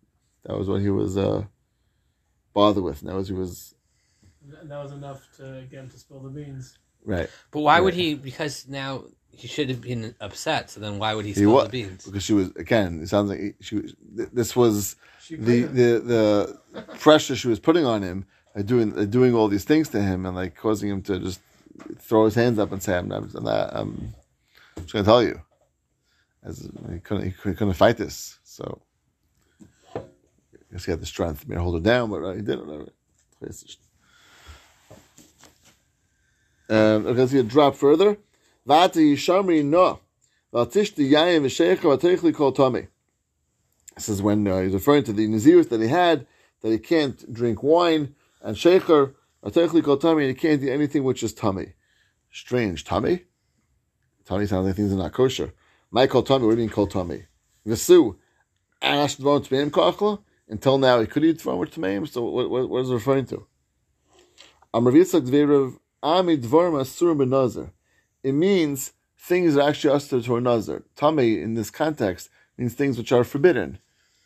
that 0.46 0.58
was 0.58 0.68
what 0.70 0.82
he 0.82 0.90
was 0.90 1.18
uh, 1.18 1.44
bothered 2.54 2.84
with. 2.84 3.02
And 3.02 3.10
that 3.10 3.16
was 3.16 3.28
he 3.28 3.34
was 3.34 3.76
And 4.60 4.72
that 4.72 4.82
was 4.82 4.94
enough 4.94 5.28
to 5.38 5.66
get 5.70 5.80
him 5.82 5.90
to 5.90 6.00
spill 6.00 6.20
the 6.22 6.30
beans. 6.30 6.78
Right 7.06 7.30
But 7.52 7.62
why 7.62 7.78
Yeah. 7.78 7.82
would 7.82 7.94
he? 7.94 8.14
Because 8.16 8.68
now 8.68 9.04
he 9.32 9.48
should 9.48 9.70
have 9.70 9.82
been 9.82 10.16
upset. 10.20 10.70
So 10.70 10.80
then 10.80 11.00
why 11.00 11.14
would 11.16 11.26
he 11.26 11.32
he 11.32 11.42
spill 11.42 11.52
was 11.54 11.66
the 11.66 11.70
beans? 11.70 12.06
because 12.06 12.24
she 12.24 12.34
was 12.34 12.50
again. 12.56 13.02
It 13.02 13.08
sounds 13.10 13.30
like 13.30 13.56
she 13.62 13.76
was. 13.76 13.96
This 14.34 14.56
was 14.56 14.96
She 15.22 15.36
the 15.36 15.64
the 15.64 16.00
the 16.74 16.82
pressure 17.00 17.36
she 17.36 17.48
was 17.48 17.60
putting 17.60 17.86
on 17.86 18.02
him, 18.04 18.26
uh, 18.56 18.62
doing 18.62 18.98
uh, 18.98 19.06
doing 19.06 19.34
all 19.34 19.48
these 19.48 19.64
things 19.66 19.90
to 19.90 20.02
him, 20.02 20.26
and 20.26 20.36
like 20.36 20.56
causing 20.56 20.90
him 20.90 21.02
to 21.04 21.20
just 21.20 21.40
throw 22.00 22.26
his 22.26 22.36
hands 22.36 22.60
up 22.60 22.72
and 22.72 22.82
say, 22.84 22.98
"I'm, 22.98 23.12
I'm, 23.12 23.32
I'm, 23.36 23.48
I'm 23.48 24.14
just 24.78 24.94
going 24.94 25.06
to 25.06 25.10
tell 25.10 25.24
you." 25.24 25.42
As 26.44 26.68
he 26.92 27.00
couldn't, 27.00 27.26
he 27.26 27.32
couldn't, 27.32 27.58
couldn't 27.58 27.74
fight 27.76 27.98
this, 27.98 28.40
so 28.44 28.82
I 29.96 30.74
guess 30.74 30.86
he 30.86 30.92
had 30.92 31.00
the 31.02 31.06
strength 31.06 31.48
to 31.48 31.60
hold 31.60 31.76
her 31.76 31.82
down, 31.82 32.10
but 32.10 32.24
uh, 32.24 32.34
he 32.34 32.42
didn't. 32.42 32.68
Whatever. 32.68 32.92
Um, 36.72 37.06
okay, 37.06 37.20
let's 37.20 37.32
see 37.34 37.40
a 37.40 37.44
drop 37.44 37.76
further. 37.76 38.18
Vati 38.66 39.18
Shamri 39.18 39.64
no. 39.64 40.00
Vatishti 40.54 41.12
Yayim 41.12 41.42
V'Sheikha 41.42 41.98
Vatechli 41.98 42.34
Kol 42.34 42.54
Tomei. 42.54 42.88
This 43.96 44.08
is 44.08 44.22
when 44.22 44.48
uh, 44.48 44.62
he's 44.62 44.74
referring 44.74 45.04
to 45.04 45.12
the 45.12 45.28
Nazirus 45.28 45.68
that 45.68 45.82
he 45.82 45.90
had, 45.90 46.26
that 46.62 46.72
he 46.72 46.78
can't 46.78 47.34
drink 47.34 47.62
wine, 47.62 48.16
and 48.42 48.56
Sheikher, 48.56 49.16
Vatechli 49.44 49.84
Kol 49.84 49.98
Tomei, 49.98 50.22
and 50.22 50.30
he 50.30 50.34
can't 50.34 50.62
do 50.62 50.72
anything 50.72 51.04
which 51.04 51.24
is 51.24 51.34
tummy. 51.34 51.74
Strange. 52.32 52.86
Tummy? 52.86 53.26
Tummy 54.24 54.46
sounds 54.46 54.66
like 54.66 54.78
things 54.78 54.94
are 54.94 54.96
not 54.96 55.12
kosher. 55.12 55.52
My 55.92 56.08
Kol 56.08 56.24
Tomei, 56.24 56.46
what 56.46 56.56
do 56.56 56.62
you 56.62 56.68
mean 56.68 56.70
Kol 56.70 56.88
Tomei? 56.88 57.26
Vesu, 57.68 58.16
Ash 58.82 59.18
Dvom 59.18 59.46
Tmeim 59.46 59.72
Kachla? 59.72 60.24
Until 60.48 60.78
now, 60.78 61.02
he 61.02 61.06
could 61.06 61.26
eat 61.26 61.40
Dvom 61.40 61.58
with 61.58 61.76
Tmeim, 61.76 62.08
so 62.08 62.24
what, 62.24 62.50
what, 62.50 62.70
what 62.70 62.84
is 62.84 62.90
it 62.92 62.94
referring 62.94 63.26
to? 63.26 63.46
Yitzchak 64.74 65.28
Dveirav 65.28 65.78
It 66.04 66.44
means 68.34 68.94
things 69.18 69.54
that 69.54 69.62
are 69.62 69.70
actually 69.70 69.94
usher 69.94 70.22
to 70.22 70.36
a 70.36 70.42
nazar. 70.42 70.84
Tummy 70.96 71.42
in 71.42 71.54
this 71.54 71.70
context 71.70 72.30
means 72.58 72.74
things 72.74 72.98
which 72.98 73.12
are 73.12 73.24
forbidden. 73.24 73.78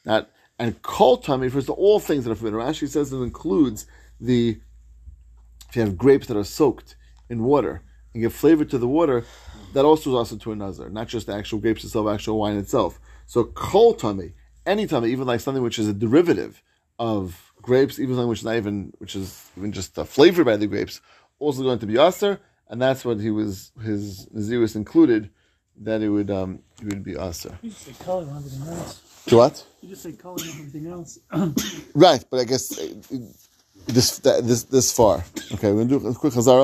Not 0.06 0.30
and 0.58 0.82
kol 0.82 1.18
tummy 1.18 1.48
refers 1.48 1.66
to 1.66 1.74
all 1.74 2.00
things 2.00 2.24
that 2.24 2.32
are 2.32 2.36
forbidden. 2.36 2.60
Rashi 2.60 2.88
says 2.88 3.12
it 3.12 3.18
includes 3.18 3.86
the 4.20 4.60
if 5.70 5.76
you 5.76 5.82
have 5.82 5.98
grapes 5.98 6.28
that 6.28 6.38
are 6.38 6.46
soaked 6.46 6.96
in 7.30 7.44
water 7.44 7.82
and 8.14 8.24
give 8.24 8.34
flavor 8.34 8.64
to 8.64 8.78
the 8.78 8.88
water, 8.88 9.26
that 9.74 9.84
also 9.84 10.12
is 10.12 10.16
also 10.16 10.38
to 10.38 10.54
a 10.54 10.56
nazar, 10.56 10.90
not 10.90 11.08
just 11.08 11.28
the 11.28 11.34
actual 11.34 11.60
grapes 11.60 11.84
itself, 11.84 12.08
actual 12.08 12.40
wine 12.40 12.56
itself. 12.56 13.00
So 13.26 13.44
kol 13.44 13.94
tummy, 13.94 14.32
any 14.66 14.88
tummy, 14.88 15.12
even 15.12 15.28
like 15.28 15.42
something 15.42 15.64
which 15.64 15.80
is 15.80 15.90
a 15.90 15.94
derivative 15.94 16.64
of 16.98 17.52
grapes, 17.62 18.00
even 18.00 18.16
something 18.16 18.30
which 18.30 18.40
is 18.40 18.46
not 18.46 18.56
even 18.56 18.94
which 19.00 19.16
is 19.16 19.50
even 19.58 19.74
just 19.74 19.96
flavored 19.96 20.46
by 20.46 20.56
the 20.56 20.68
grapes, 20.68 21.02
also 21.39 21.63
going 21.63 21.80
to 21.80 21.86
be 21.86 21.98
aser, 21.98 22.39
and 22.69 22.82
that's 22.82 23.04
what 23.06 23.19
he 23.19 23.32
was 23.32 23.71
his 23.84 24.28
nazirus 24.28 24.76
included 24.76 25.30
that 25.82 26.02
it 26.02 26.10
would 26.10 26.32
um 26.32 26.60
it 26.82 26.88
would 26.88 27.04
be 27.04 27.15
aser. 27.17 27.58
You 27.62 27.69
just 27.69 27.84
say 27.86 27.93
color 28.04 28.24
and 28.24 28.38
everything 28.38 28.67
else. 28.67 29.02
To 29.28 29.38
what? 29.38 29.65
You 29.82 29.89
just 29.89 30.04
say 30.04 30.13
color 30.13 30.38
and 30.41 30.50
everything 30.52 30.88
else. 30.88 31.19
Right, 31.93 32.24
but 32.30 32.39
I 32.39 32.43
guess 32.45 32.80
uh, 32.80 32.88
this 33.88 34.19
this 34.19 34.63
this 34.63 34.93
far. 34.95 35.24
Okay, 35.54 35.71
we're 35.71 35.86
gonna 35.86 36.00
do 36.00 36.08
a 36.08 36.13
quick 36.13 36.34
chazara. 36.34 36.63